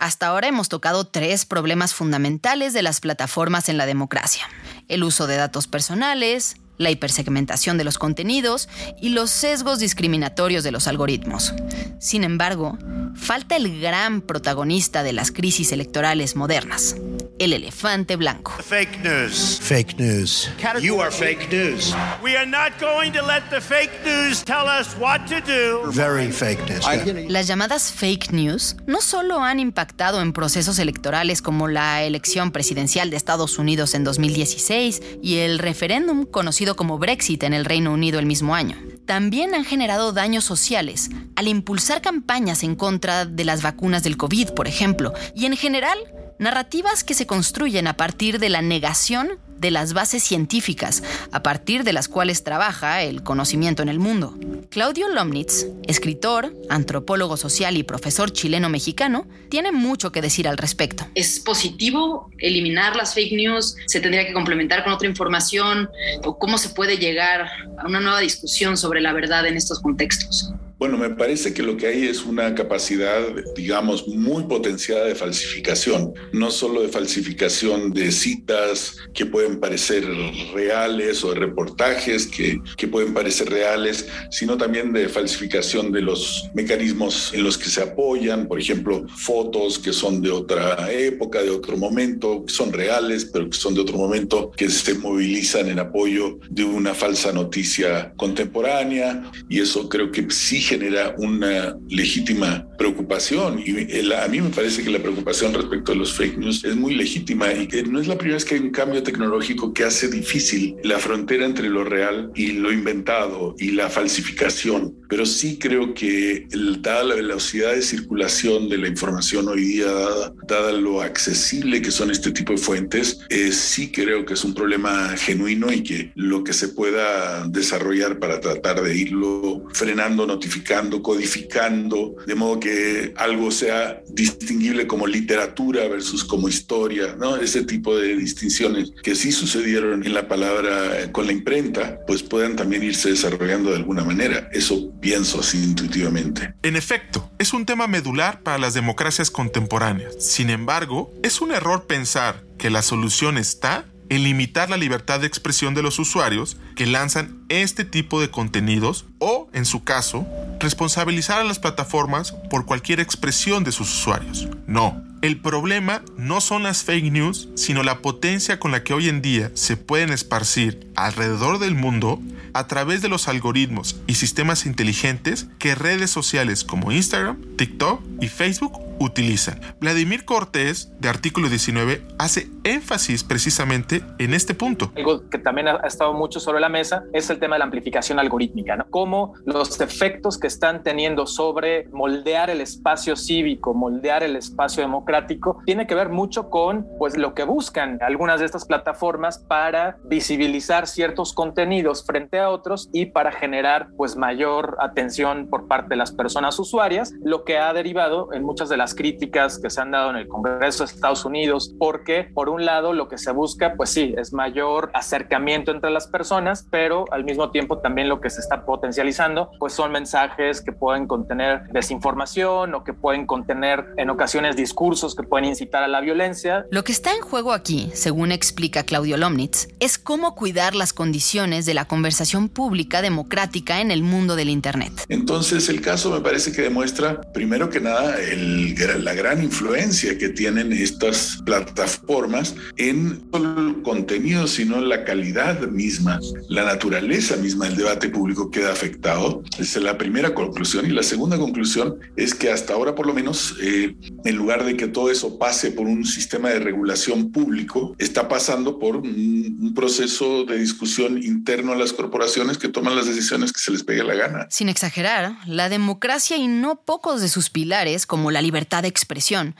hasta 0.00 0.26
ahora 0.26 0.48
hemos 0.48 0.68
tocado 0.68 1.04
tres 1.04 1.44
problemas 1.44 1.94
fundamentales 1.94 2.72
de 2.72 2.82
las 2.82 3.00
plataformas 3.00 3.68
en 3.68 3.76
la 3.76 3.86
democracia. 3.86 4.48
El 4.88 5.04
uso 5.04 5.26
de 5.26 5.36
datos 5.36 5.68
personales, 5.68 6.56
la 6.80 6.90
hipersegmentación 6.90 7.76
de 7.76 7.84
los 7.84 7.98
contenidos 7.98 8.68
y 9.00 9.10
los 9.10 9.30
sesgos 9.30 9.78
discriminatorios 9.78 10.64
de 10.64 10.72
los 10.72 10.88
algoritmos. 10.88 11.54
Sin 11.98 12.24
embargo, 12.24 12.78
falta 13.14 13.56
el 13.56 13.80
gran 13.80 14.22
protagonista 14.22 15.02
de 15.02 15.12
las 15.12 15.30
crisis 15.30 15.72
electorales 15.72 16.36
modernas, 16.36 16.96
el 17.38 17.52
elefante 17.52 18.16
blanco. 18.16 18.52
Fake 18.62 19.00
news. 19.02 19.60
Fake 19.60 19.98
news. 19.98 20.50
You 20.80 21.00
are 21.02 21.10
fake 21.10 21.50
news. 21.52 21.94
We 22.22 22.36
are 22.36 22.46
not 22.46 22.72
going 22.80 23.12
to 23.12 23.22
let 23.22 23.42
the 23.50 23.60
fake 23.60 23.90
news 24.04 24.42
tell 24.42 24.66
us 24.66 24.96
what 24.98 25.26
to 25.28 25.40
do. 25.40 25.90
Very 25.92 26.32
fake 26.32 26.60
news. 26.66 26.84
yeah. 26.86 27.28
Las 27.28 27.46
llamadas 27.46 27.92
fake 27.92 28.32
news 28.32 28.76
no 28.86 29.02
solo 29.02 29.40
han 29.42 29.60
impactado 29.60 30.22
en 30.22 30.32
procesos 30.32 30.78
electorales 30.78 31.42
como 31.42 31.68
la 31.68 32.02
elección 32.04 32.52
presidencial 32.52 33.10
de 33.10 33.16
Estados 33.16 33.58
Unidos 33.58 33.94
en 33.94 34.04
2016 34.04 35.02
y 35.22 35.36
el 35.38 35.58
referéndum 35.58 36.24
conocido 36.24 36.69
como 36.76 36.98
Brexit 36.98 37.42
en 37.42 37.54
el 37.54 37.64
Reino 37.64 37.92
Unido 37.92 38.18
el 38.18 38.26
mismo 38.26 38.54
año. 38.54 38.76
También 39.06 39.54
han 39.54 39.64
generado 39.64 40.12
daños 40.12 40.44
sociales 40.44 41.10
al 41.36 41.48
impulsar 41.48 42.00
campañas 42.00 42.62
en 42.62 42.76
contra 42.76 43.24
de 43.24 43.44
las 43.44 43.62
vacunas 43.62 44.02
del 44.02 44.16
COVID, 44.16 44.50
por 44.50 44.68
ejemplo, 44.68 45.12
y 45.34 45.46
en 45.46 45.56
general 45.56 45.98
narrativas 46.40 47.04
que 47.04 47.14
se 47.14 47.26
construyen 47.26 47.86
a 47.86 47.96
partir 47.96 48.40
de 48.40 48.48
la 48.48 48.62
negación 48.62 49.38
de 49.58 49.70
las 49.70 49.92
bases 49.92 50.22
científicas, 50.22 51.02
a 51.32 51.42
partir 51.42 51.84
de 51.84 51.92
las 51.92 52.08
cuales 52.08 52.42
trabaja 52.44 53.02
el 53.02 53.22
conocimiento 53.22 53.82
en 53.82 53.90
el 53.90 53.98
mundo. 53.98 54.34
Claudio 54.70 55.10
Lomnitz, 55.10 55.66
escritor, 55.86 56.54
antropólogo 56.70 57.36
social 57.36 57.76
y 57.76 57.82
profesor 57.82 58.32
chileno-mexicano, 58.32 59.26
tiene 59.50 59.70
mucho 59.70 60.12
que 60.12 60.22
decir 60.22 60.48
al 60.48 60.56
respecto. 60.56 61.06
¿Es 61.14 61.40
positivo 61.40 62.30
eliminar 62.38 62.96
las 62.96 63.12
fake 63.12 63.32
news? 63.34 63.76
¿Se 63.86 64.00
tendría 64.00 64.26
que 64.26 64.32
complementar 64.32 64.82
con 64.82 64.94
otra 64.94 65.06
información? 65.06 65.90
¿O 66.24 66.38
cómo 66.38 66.56
se 66.56 66.70
puede 66.70 66.96
llegar 66.96 67.50
a 67.78 67.86
una 67.86 68.00
nueva 68.00 68.20
discusión 68.20 68.78
sobre 68.78 69.02
la 69.02 69.12
verdad 69.12 69.46
en 69.46 69.58
estos 69.58 69.78
contextos? 69.80 70.54
Bueno, 70.80 70.96
me 70.96 71.10
parece 71.10 71.52
que 71.52 71.62
lo 71.62 71.76
que 71.76 71.88
hay 71.88 72.04
es 72.04 72.24
una 72.24 72.54
capacidad, 72.54 73.20
digamos, 73.54 74.08
muy 74.08 74.44
potenciada 74.44 75.04
de 75.04 75.14
falsificación, 75.14 76.14
no 76.32 76.50
solo 76.50 76.80
de 76.80 76.88
falsificación 76.88 77.92
de 77.92 78.10
citas 78.10 78.96
que 79.12 79.26
pueden 79.26 79.60
parecer 79.60 80.06
reales 80.54 81.22
o 81.22 81.34
de 81.34 81.40
reportajes 81.40 82.26
que, 82.26 82.58
que 82.78 82.88
pueden 82.88 83.12
parecer 83.12 83.50
reales, 83.50 84.08
sino 84.30 84.56
también 84.56 84.90
de 84.94 85.10
falsificación 85.10 85.92
de 85.92 86.00
los 86.00 86.48
mecanismos 86.54 87.30
en 87.34 87.44
los 87.44 87.58
que 87.58 87.68
se 87.68 87.82
apoyan, 87.82 88.48
por 88.48 88.58
ejemplo, 88.58 89.06
fotos 89.18 89.78
que 89.78 89.92
son 89.92 90.22
de 90.22 90.30
otra 90.30 90.90
época, 90.90 91.42
de 91.42 91.50
otro 91.50 91.76
momento, 91.76 92.46
que 92.46 92.54
son 92.54 92.72
reales, 92.72 93.26
pero 93.26 93.50
que 93.50 93.58
son 93.58 93.74
de 93.74 93.82
otro 93.82 93.98
momento, 93.98 94.50
que 94.56 94.70
se 94.70 94.94
movilizan 94.94 95.68
en 95.68 95.78
apoyo 95.78 96.38
de 96.48 96.64
una 96.64 96.94
falsa 96.94 97.34
noticia 97.34 98.14
contemporánea, 98.16 99.30
y 99.50 99.60
eso 99.60 99.86
creo 99.86 100.10
que 100.10 100.30
sí 100.30 100.69
genera 100.70 101.14
una 101.18 101.76
legítima 101.88 102.66
preocupación 102.78 103.60
y 103.64 103.70
el- 103.98 104.12
a 104.12 104.28
mí 104.28 104.40
me 104.40 104.50
parece 104.50 104.84
que 104.84 104.90
la 104.90 105.00
preocupación 105.00 105.52
respecto 105.52 105.92
a 105.92 105.96
los 105.96 106.12
fake 106.16 106.38
news 106.38 106.64
es 106.64 106.76
muy 106.76 106.94
legítima 106.94 107.52
y 107.52 107.66
que 107.66 107.82
no 107.82 108.00
es 108.00 108.06
la 108.06 108.16
primera 108.16 108.36
vez 108.36 108.44
que 108.44 108.54
hay 108.54 108.60
un 108.60 108.70
cambio 108.70 109.02
tecnológico 109.02 109.74
que 109.74 109.82
hace 109.84 110.08
difícil 110.08 110.76
la 110.84 110.98
frontera 110.98 111.44
entre 111.44 111.68
lo 111.68 111.82
real 111.82 112.30
y 112.36 112.52
lo 112.52 112.72
inventado 112.72 113.56
y 113.58 113.72
la 113.72 113.88
falsificación. 113.90 114.94
Pero 115.10 115.26
sí 115.26 115.58
creo 115.58 115.92
que 115.92 116.46
el- 116.52 116.80
dada 116.80 117.02
la 117.04 117.14
velocidad 117.16 117.74
de 117.74 117.82
circulación 117.82 118.68
de 118.68 118.78
la 118.78 118.88
información 118.88 119.48
hoy 119.48 119.62
día, 119.64 119.86
dada, 119.86 120.32
dada 120.46 120.72
lo 120.72 121.02
accesible 121.02 121.82
que 121.82 121.90
son 121.90 122.10
este 122.10 122.30
tipo 122.30 122.52
de 122.52 122.58
fuentes, 122.58 123.18
eh, 123.28 123.50
sí 123.52 123.90
creo 123.90 124.24
que 124.24 124.34
es 124.34 124.44
un 124.44 124.54
problema 124.54 125.14
genuino 125.16 125.72
y 125.72 125.82
que 125.82 126.12
lo 126.14 126.44
que 126.44 126.52
se 126.52 126.68
pueda 126.68 127.46
desarrollar 127.48 128.18
para 128.20 128.40
tratar 128.40 128.80
de 128.82 128.96
irlo 128.96 129.64
frenando, 129.74 130.26
notificando, 130.26 131.02
codificando, 131.02 132.14
de 132.26 132.34
modo 132.34 132.60
que 132.60 133.12
algo 133.16 133.50
sea 133.50 134.00
distinguible 134.08 134.86
como 134.86 135.06
literatura 135.06 135.88
versus 135.88 136.24
como 136.24 136.48
historia, 136.48 137.16
¿no? 137.18 137.36
Ese 137.36 137.64
tipo 137.64 137.96
de 137.98 138.16
distinciones 138.16 138.92
que 139.02 139.14
sí 139.14 139.32
sucedieron 139.32 140.06
en 140.06 140.14
la 140.14 140.28
palabra 140.28 141.10
con 141.12 141.26
la 141.26 141.32
imprenta, 141.32 141.98
pues 142.06 142.22
puedan 142.22 142.54
también 142.56 142.82
irse 142.84 143.10
desarrollando 143.10 143.70
de 143.70 143.76
alguna 143.76 144.04
manera. 144.04 144.48
Eso 144.52 144.92
pienso 145.00 145.40
así 145.40 145.62
intuitivamente. 145.62 146.54
En 146.62 146.76
efecto, 146.76 147.30
es 147.38 147.52
un 147.52 147.66
tema 147.66 147.86
medular 147.86 148.42
para 148.42 148.58
las 148.58 148.74
democracias 148.74 149.30
contemporáneas. 149.30 150.14
Sin 150.18 150.50
embargo, 150.50 151.12
es 151.22 151.40
un 151.40 151.52
error 151.52 151.86
pensar 151.86 152.44
que 152.58 152.70
la 152.70 152.82
solución 152.82 153.38
está 153.38 153.86
en 154.10 154.24
limitar 154.24 154.68
la 154.68 154.76
libertad 154.76 155.20
de 155.20 155.28
expresión 155.28 155.72
de 155.72 155.82
los 155.82 155.98
usuarios 155.98 156.56
que 156.74 156.84
lanzan 156.84 157.44
este 157.48 157.84
tipo 157.84 158.20
de 158.20 158.30
contenidos 158.30 159.06
o, 159.20 159.48
en 159.52 159.64
su 159.64 159.84
caso, 159.84 160.26
responsabilizar 160.58 161.40
a 161.40 161.44
las 161.44 161.60
plataformas 161.60 162.32
por 162.50 162.66
cualquier 162.66 162.98
expresión 162.98 163.62
de 163.62 163.72
sus 163.72 163.92
usuarios. 163.92 164.48
No, 164.66 165.02
el 165.22 165.40
problema 165.40 166.02
no 166.16 166.40
son 166.40 166.64
las 166.64 166.82
fake 166.82 167.12
news, 167.12 167.48
sino 167.54 167.84
la 167.84 168.00
potencia 168.00 168.58
con 168.58 168.72
la 168.72 168.82
que 168.82 168.94
hoy 168.94 169.08
en 169.08 169.22
día 169.22 169.52
se 169.54 169.76
pueden 169.76 170.10
esparcir 170.10 170.90
alrededor 170.96 171.60
del 171.60 171.76
mundo 171.76 172.20
a 172.54 172.66
través 172.66 173.02
de 173.02 173.08
los 173.08 173.28
algoritmos 173.28 174.00
y 174.06 174.14
sistemas 174.14 174.66
inteligentes 174.66 175.46
que 175.58 175.74
redes 175.74 176.10
sociales 176.10 176.64
como 176.64 176.92
Instagram, 176.92 177.38
TikTok 177.56 178.02
y 178.20 178.28
Facebook 178.28 178.89
utilizan. 179.00 179.60
Vladimir 179.80 180.24
Cortés, 180.24 180.92
de 181.00 181.08
Artículo 181.08 181.48
19, 181.48 182.02
hace 182.18 182.48
énfasis 182.64 183.24
precisamente 183.24 184.02
en 184.18 184.34
este 184.34 184.54
punto. 184.54 184.92
Algo 184.94 185.28
que 185.28 185.38
también 185.38 185.68
ha, 185.68 185.76
estado 185.86 186.12
mucho 186.12 186.38
sobre 186.38 186.60
la 186.60 186.68
mesa 186.68 187.04
es 187.12 187.30
el 187.30 187.38
tema 187.38 187.56
de 187.56 187.60
la 187.60 187.64
amplificación 187.64 188.18
algorítmica, 188.18 188.76
¿no? 188.76 188.84
Cómo 188.90 189.34
los 189.46 189.80
efectos 189.80 190.38
que 190.38 190.46
están 190.46 190.82
teniendo 190.82 191.26
sobre 191.26 191.88
moldear 191.88 192.50
el 192.50 192.60
espacio 192.60 193.16
cívico, 193.16 193.72
moldear 193.72 194.22
el 194.22 194.36
espacio 194.36 194.82
democrático, 194.82 195.62
tiene 195.64 195.86
que 195.86 195.94
ver 195.94 196.10
mucho 196.10 196.50
con 196.50 196.86
pues 196.98 197.16
lo 197.16 197.34
que 197.34 197.44
buscan 197.44 197.98
algunas 198.02 198.40
de 198.40 198.46
estas 198.46 198.66
plataformas 198.66 199.38
para 199.38 199.96
visibilizar 200.04 200.86
ciertos 200.86 201.32
contenidos 201.32 202.04
frente 202.04 202.38
a 202.38 202.50
otros 202.50 202.90
y 202.92 203.06
para 203.06 203.32
generar 203.32 203.88
pues 203.96 204.16
mayor 204.16 204.76
atención 204.80 205.48
por 205.48 205.68
parte 205.68 205.90
de 205.90 205.96
las 205.96 206.12
personas 206.12 206.58
usuarias, 206.58 207.14
lo 207.22 207.44
que 207.44 207.56
ha 207.56 207.72
derivado 207.72 208.32
en 208.34 208.42
muchas 208.42 208.68
de 208.68 208.76
las 208.76 208.89
críticas 208.94 209.58
que 209.58 209.70
se 209.70 209.80
han 209.80 209.90
dado 209.90 210.10
en 210.10 210.16
el 210.16 210.28
Congreso 210.28 210.84
de 210.84 210.92
Estados 210.92 211.24
Unidos, 211.24 211.74
porque 211.78 212.24
por 212.34 212.48
un 212.48 212.64
lado 212.64 212.92
lo 212.92 213.08
que 213.08 213.18
se 213.18 213.32
busca, 213.32 213.74
pues 213.76 213.90
sí, 213.90 214.14
es 214.16 214.32
mayor 214.32 214.90
acercamiento 214.94 215.70
entre 215.70 215.90
las 215.90 216.06
personas, 216.06 216.66
pero 216.70 217.04
al 217.12 217.24
mismo 217.24 217.50
tiempo 217.50 217.78
también 217.78 218.08
lo 218.08 218.20
que 218.20 218.30
se 218.30 218.40
está 218.40 218.64
potencializando, 218.64 219.50
pues 219.58 219.72
son 219.72 219.92
mensajes 219.92 220.60
que 220.60 220.72
pueden 220.72 221.06
contener 221.06 221.62
desinformación 221.72 222.74
o 222.74 222.84
que 222.84 222.92
pueden 222.92 223.26
contener 223.26 223.86
en 223.96 224.10
ocasiones 224.10 224.56
discursos 224.56 225.14
que 225.14 225.22
pueden 225.22 225.46
incitar 225.46 225.82
a 225.82 225.88
la 225.88 226.00
violencia. 226.00 226.66
Lo 226.70 226.84
que 226.84 226.92
está 226.92 227.12
en 227.14 227.20
juego 227.20 227.52
aquí, 227.52 227.90
según 227.94 228.32
explica 228.32 228.84
Claudio 228.84 229.16
Lomnitz, 229.16 229.68
es 229.80 229.98
cómo 229.98 230.34
cuidar 230.34 230.74
las 230.74 230.92
condiciones 230.92 231.66
de 231.66 231.74
la 231.74 231.86
conversación 231.86 232.48
pública 232.48 233.02
democrática 233.02 233.80
en 233.80 233.90
el 233.90 234.02
mundo 234.02 234.36
del 234.36 234.48
Internet. 234.48 234.92
Entonces 235.08 235.68
el 235.68 235.80
caso 235.80 236.10
me 236.10 236.20
parece 236.20 236.52
que 236.52 236.62
demuestra, 236.62 237.20
primero 237.32 237.70
que 237.70 237.80
nada, 237.80 238.18
el 238.18 238.74
la 238.88 239.14
gran 239.14 239.42
influencia 239.42 240.16
que 240.16 240.30
tienen 240.30 240.72
estas 240.72 241.42
plataformas 241.44 242.54
en 242.76 243.22
solo 243.30 243.68
el 243.68 243.82
contenido, 243.82 244.46
sino 244.46 244.76
en 244.76 244.88
la 244.88 245.04
calidad 245.04 245.60
misma, 245.68 246.18
la 246.48 246.64
naturaleza 246.64 247.36
misma 247.36 247.66
del 247.66 247.76
debate 247.76 248.08
público 248.08 248.50
queda 248.50 248.72
afectado. 248.72 249.42
Esa 249.58 249.78
es 249.78 249.84
la 249.84 249.98
primera 249.98 250.34
conclusión. 250.34 250.86
Y 250.86 250.90
la 250.90 251.02
segunda 251.02 251.38
conclusión 251.38 251.98
es 252.16 252.34
que 252.34 252.50
hasta 252.50 252.72
ahora, 252.72 252.94
por 252.94 253.06
lo 253.06 253.14
menos, 253.14 253.56
eh, 253.60 253.94
en 254.24 254.36
lugar 254.36 254.64
de 254.64 254.76
que 254.76 254.88
todo 254.88 255.10
eso 255.10 255.38
pase 255.38 255.70
por 255.70 255.86
un 255.86 256.04
sistema 256.04 256.48
de 256.50 256.60
regulación 256.60 257.30
público, 257.30 257.94
está 257.98 258.28
pasando 258.28 258.78
por 258.78 258.96
un, 258.96 259.58
un 259.60 259.74
proceso 259.74 260.44
de 260.44 260.58
discusión 260.58 261.22
interno 261.22 261.72
a 261.72 261.76
las 261.76 261.92
corporaciones 261.92 262.58
que 262.58 262.68
toman 262.68 262.96
las 262.96 263.06
decisiones 263.06 263.52
que 263.52 263.58
se 263.58 263.72
les 263.72 263.84
pegue 263.84 264.02
la 264.04 264.14
gana. 264.14 264.46
Sin 264.50 264.68
exagerar, 264.68 265.36
la 265.46 265.68
democracia 265.68 266.36
y 266.36 266.48
no 266.48 266.80
pocos 266.80 267.20
de 267.20 267.28
sus 267.28 267.50
pilares, 267.50 268.06
como 268.06 268.30
la 268.30 268.42
libertad 268.42 268.59
de 268.68 268.88
expresión, 268.88 269.56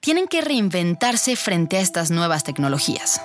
tienen 0.00 0.26
que 0.26 0.40
reinventarse 0.40 1.36
frente 1.36 1.76
a 1.76 1.80
estas 1.80 2.10
nuevas 2.10 2.44
tecnologías. 2.44 3.20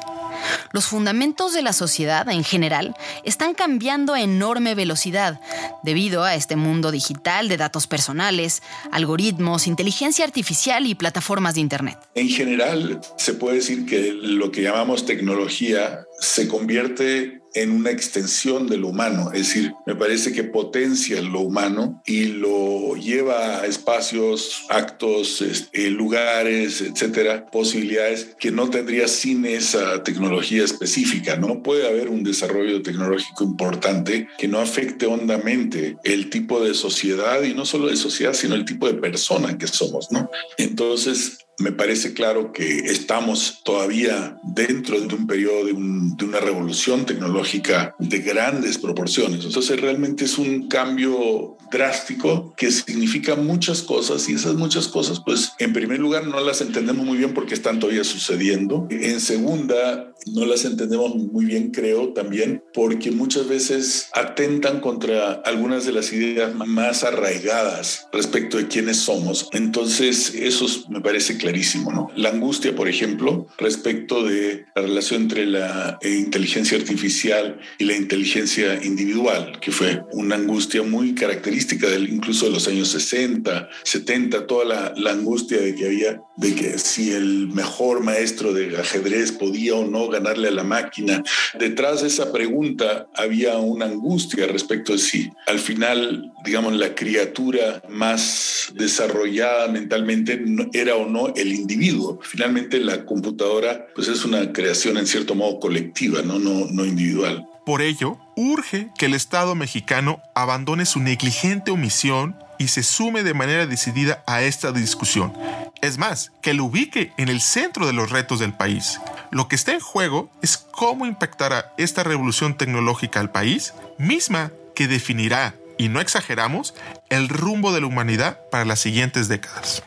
Los 0.71 0.85
fundamentos 0.85 1.53
de 1.53 1.61
la 1.61 1.73
sociedad 1.73 2.29
en 2.29 2.43
general 2.43 2.95
están 3.23 3.53
cambiando 3.53 4.13
a 4.13 4.21
enorme 4.21 4.75
velocidad 4.75 5.39
debido 5.83 6.23
a 6.23 6.35
este 6.35 6.55
mundo 6.55 6.91
digital 6.91 7.47
de 7.47 7.57
datos 7.57 7.87
personales, 7.87 8.61
algoritmos, 8.91 9.67
inteligencia 9.67 10.25
artificial 10.25 10.85
y 10.85 10.95
plataformas 10.95 11.55
de 11.55 11.61
Internet. 11.61 11.97
En 12.15 12.29
general, 12.29 13.01
se 13.17 13.33
puede 13.33 13.57
decir 13.57 13.85
que 13.85 14.13
lo 14.13 14.51
que 14.51 14.61
llamamos 14.61 15.05
tecnología 15.05 16.05
se 16.19 16.47
convierte 16.47 17.41
en 17.53 17.71
una 17.71 17.89
extensión 17.89 18.67
de 18.67 18.77
lo 18.77 18.89
humano, 18.89 19.32
es 19.34 19.47
decir, 19.47 19.73
me 19.86 19.95
parece 19.95 20.32
que 20.32 20.43
potencia 20.43 21.21
lo 21.21 21.41
humano 21.41 22.01
y 22.06 22.25
lo 22.25 22.95
lleva 22.95 23.62
a 23.62 23.65
espacios, 23.65 24.65
actos, 24.69 25.41
este, 25.41 25.89
lugares, 25.89 26.82
etcétera, 26.82 27.47
posibilidades 27.47 28.36
que 28.39 28.51
no 28.51 28.69
tendría 28.69 29.08
sin 29.08 29.45
esa 29.45 30.03
tecnología 30.03 30.63
específica. 30.63 31.36
No 31.36 31.63
puede 31.63 31.88
haber 31.88 32.10
un 32.10 32.23
desarrollo 32.23 32.82
tecnológico 32.84 33.43
importante 33.43 34.27
que 34.38 34.47
no 34.47 34.60
afecte 34.60 35.08
hondamente 35.08 35.97
el 36.03 36.30
tipo 36.30 36.63
de 36.63 36.73
sociedad 36.75 37.41
y 37.41 37.53
no 37.53 37.65
solo 37.65 37.88
de 37.88 37.95
sociedad, 37.95 38.34
sino 38.34 38.56
el 38.56 38.65
tipo 38.65 38.88
de 38.88 38.95
persona 38.95 39.58
que 39.58 39.67
somos, 39.67 40.12
¿no? 40.12 40.30
Entonces, 40.58 41.39
me 41.60 41.72
parece 41.72 42.13
claro 42.13 42.52
que 42.54 42.80
estamos 42.80 43.62
todavía 43.63 44.38
dentro 44.43 45.00
de 45.00 45.13
un 45.15 45.26
periodo 45.26 45.65
de, 45.65 45.74
un, 45.74 46.15
de, 46.15 46.26
una 46.26 46.39
revolución 46.39 47.06
tecnológica 47.06 47.96
de 47.98 48.20
grandes 48.20 48.78
proporciones. 48.78 49.43
Entonces 49.43 49.80
realmente 49.82 50.26
es 50.26 50.38
un 50.38 50.67
cambio 50.67 51.58
drástico 51.72 52.54
que 52.56 52.72
significa 52.72 53.36
muchas 53.36 53.82
cosas 53.82 54.30
y 54.30 54.34
esas 54.34 54.56
muchas 54.56 54.88
cosas 54.88 55.20
pues 55.20 55.52
en 55.60 55.74
primer 55.74 56.00
lugar 56.00 56.26
no 56.28 56.39
las 56.39 56.62
entendemos 56.62 57.06
muy 57.06 57.17
bien 57.17 57.34
porque 57.34 57.56
están 57.56 57.80
todavía 57.80 58.04
sucediendo. 58.04 58.88
En 58.89 59.20
segunda 59.20 60.13
no 60.34 60.46
las 60.46 60.65
entendemos 60.65 61.15
muy 61.15 61.46
bien 61.46 61.72
creo 61.72 62.13
también 62.13 62.63
porque 62.74 63.12
muchas 63.12 63.48
veces 63.48 64.10
atentan 64.13 64.80
contra 64.80 65.34
algunas 65.34 65.86
de 65.86 65.91
las 65.91 66.13
ideas 66.13 66.54
más 66.56 67.04
arraigadas 67.04 68.08
respecto 68.12 68.58
de 68.58 68.67
quiénes 68.67 68.98
somos. 68.98 69.50
Entonces 69.52 70.34
eso 70.36 70.67
me 70.89 71.02
parece 71.02 71.38
clarísimo. 71.47 71.93
¿no? 71.93 72.12
La 72.15 72.29
angustia, 72.29 72.75
por 72.75 72.89
ejemplo, 72.89 73.47
respecto 73.57 74.23
de 74.23 74.65
la 74.75 74.81
relación 74.81 75.21
entre 75.23 75.45
la 75.45 75.97
inteligencia 76.03 76.77
artificial 76.77 77.60
y 77.77 77.86
la 77.86 77.95
inteligencia 77.95 78.83
individual, 78.83 79.57
que 79.62 79.71
fue 79.71 80.01
una 80.12 80.36
angustia 80.36 80.83
muy 80.83 81.15
característica 81.15 81.88
del, 81.88 82.10
incluso 82.10 82.47
de 82.47 82.51
los 82.51 82.67
años 82.67 82.89
60, 82.89 83.69
70, 83.83 84.45
toda 84.45 84.65
la, 84.65 84.93
la 84.97 85.12
angustia 85.12 85.60
de 85.60 85.73
que 85.73 85.86
había, 85.86 86.21
de 86.36 86.53
que 86.53 86.77
si 86.79 87.12
el 87.12 87.47
mejor 87.47 88.03
maestro 88.03 88.51
de 88.51 88.77
ajedrez 88.77 89.31
podía 89.31 89.75
o 89.75 89.86
no 89.86 90.10
ganarle 90.10 90.49
a 90.49 90.51
la 90.51 90.63
máquina. 90.63 91.23
Detrás 91.57 92.01
de 92.01 92.10
esa 92.10 92.33
pregunta 92.33 93.07
había 93.15 93.57
una 93.57 93.86
angustia 93.86 94.47
respecto 94.47 94.91
de 94.91 94.99
si 94.99 95.29
al 95.45 95.60
final, 95.60 96.33
digamos, 96.43 96.73
la 96.73 96.93
criatura 96.93 97.81
más 97.89 98.73
desarrollada 98.75 99.69
mentalmente 99.69 100.43
era 100.73 100.95
o 100.95 101.07
no 101.07 101.33
el 101.38 101.54
individuo. 101.54 102.19
Finalmente 102.21 102.80
la 102.80 103.06
computadora 103.06 103.88
pues 103.95 104.08
es 104.08 104.26
una 104.26 104.52
creación 104.52 104.97
en 104.97 105.08
cierto 105.08 105.36
modo 105.36 105.60
colectiva, 105.60 106.21
no, 106.21 106.39
no, 106.39 106.67
no 106.71 106.86
individual. 106.86 107.47
Por 107.65 107.82
ello, 107.82 108.17
urge 108.36 108.89
que 108.97 109.08
el 109.08 109.13
Estado 109.13 109.54
mexicano 109.54 110.21
abandone 110.36 110.86
su 110.86 111.00
negligente 111.00 111.71
omisión 111.71 112.36
y 112.58 112.69
se 112.69 112.82
sume 112.82 113.23
de 113.23 113.34
manera 113.34 113.65
decidida 113.65 114.23
a 114.26 114.41
esta 114.41 114.71
discusión. 114.71 115.34
Es 115.82 115.97
más, 115.97 116.32
que 116.41 116.54
lo 116.54 116.65
ubique 116.65 117.12
en 117.17 117.30
el 117.30 117.41
centro 117.41 117.86
de 117.86 117.93
los 117.93 118.10
retos 118.10 118.39
del 118.39 118.54
país. 118.54 119.00
Lo 119.32 119.47
que 119.47 119.56
está 119.56 119.73
en 119.73 119.80
juego 119.80 120.30
es 120.41 120.58
cómo 120.58 121.06
impactará 121.06 121.73
esta 121.78 122.04
revolución 122.04 122.56
tecnológica 122.56 123.19
al 123.19 123.32
país, 123.32 123.73
misma 123.97 124.52
que 124.73 124.88
definirá, 124.88 125.54
y 125.78 125.89
no 125.89 126.00
exageramos, 126.00 126.73
el 127.10 127.30
rumbo 127.30 127.73
de 127.73 127.82
la 127.82 127.88
humanidad 127.88 128.39
para 128.50 128.65
las 128.65 128.80
siguientes 128.80 129.28
décadas. 129.28 129.84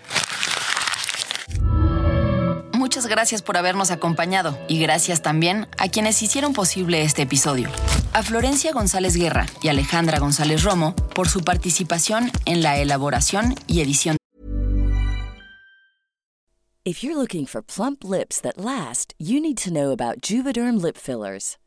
Muchas 2.90 3.06
gracias 3.06 3.40
por 3.40 3.56
habernos 3.56 3.92
acompañado 3.92 4.58
y 4.66 4.80
gracias 4.80 5.22
también 5.22 5.68
a 5.78 5.88
quienes 5.88 6.20
hicieron 6.22 6.52
posible 6.52 7.02
este 7.02 7.22
episodio. 7.22 7.68
A 8.12 8.24
Florencia 8.24 8.72
González 8.72 9.14
Guerra 9.14 9.46
y 9.62 9.68
Alejandra 9.68 10.18
González 10.18 10.64
Romo 10.64 10.96
por 11.14 11.28
su 11.28 11.42
participación 11.42 12.32
en 12.46 12.64
la 12.64 12.78
elaboración 12.78 13.54
y 13.68 13.80
edición. 13.80 14.16
If 16.82 17.04
you're 17.04 17.14
looking 17.14 17.46
for 17.46 17.62
plump 17.62 18.02
lips 18.02 18.40
that 18.40 18.58
last, 18.58 19.14
you 19.18 19.40
need 19.40 19.58
to 19.58 19.70
know 19.70 19.92
about 19.92 20.20
Juvederm 20.22 20.82
lip 20.82 20.96
fillers. 20.96 21.58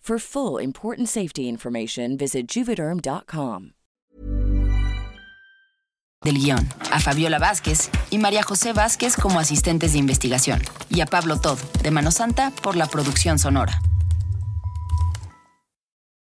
For 0.00 0.18
full 0.18 0.58
important 0.60 1.08
safety 1.08 1.46
information, 1.46 2.16
visit 2.16 2.48
juvederm.com. 2.48 3.74
Del 6.22 6.34
guion, 6.34 6.68
a 6.90 7.00
Fabiola 7.00 7.38
Vázquez 7.38 7.90
y 8.10 8.18
María 8.18 8.42
José 8.42 8.72
Vázquez 8.72 9.16
como 9.16 9.38
asistentes 9.38 9.92
de 9.92 9.98
investigación, 9.98 10.60
y 10.90 11.00
a 11.00 11.06
Pablo 11.06 11.40
Todd, 11.40 11.58
de 11.82 11.90
Mano 11.90 12.10
Santa, 12.10 12.52
por 12.62 12.76
la 12.76 12.86
producción 12.86 13.38
sonora. 13.38 13.80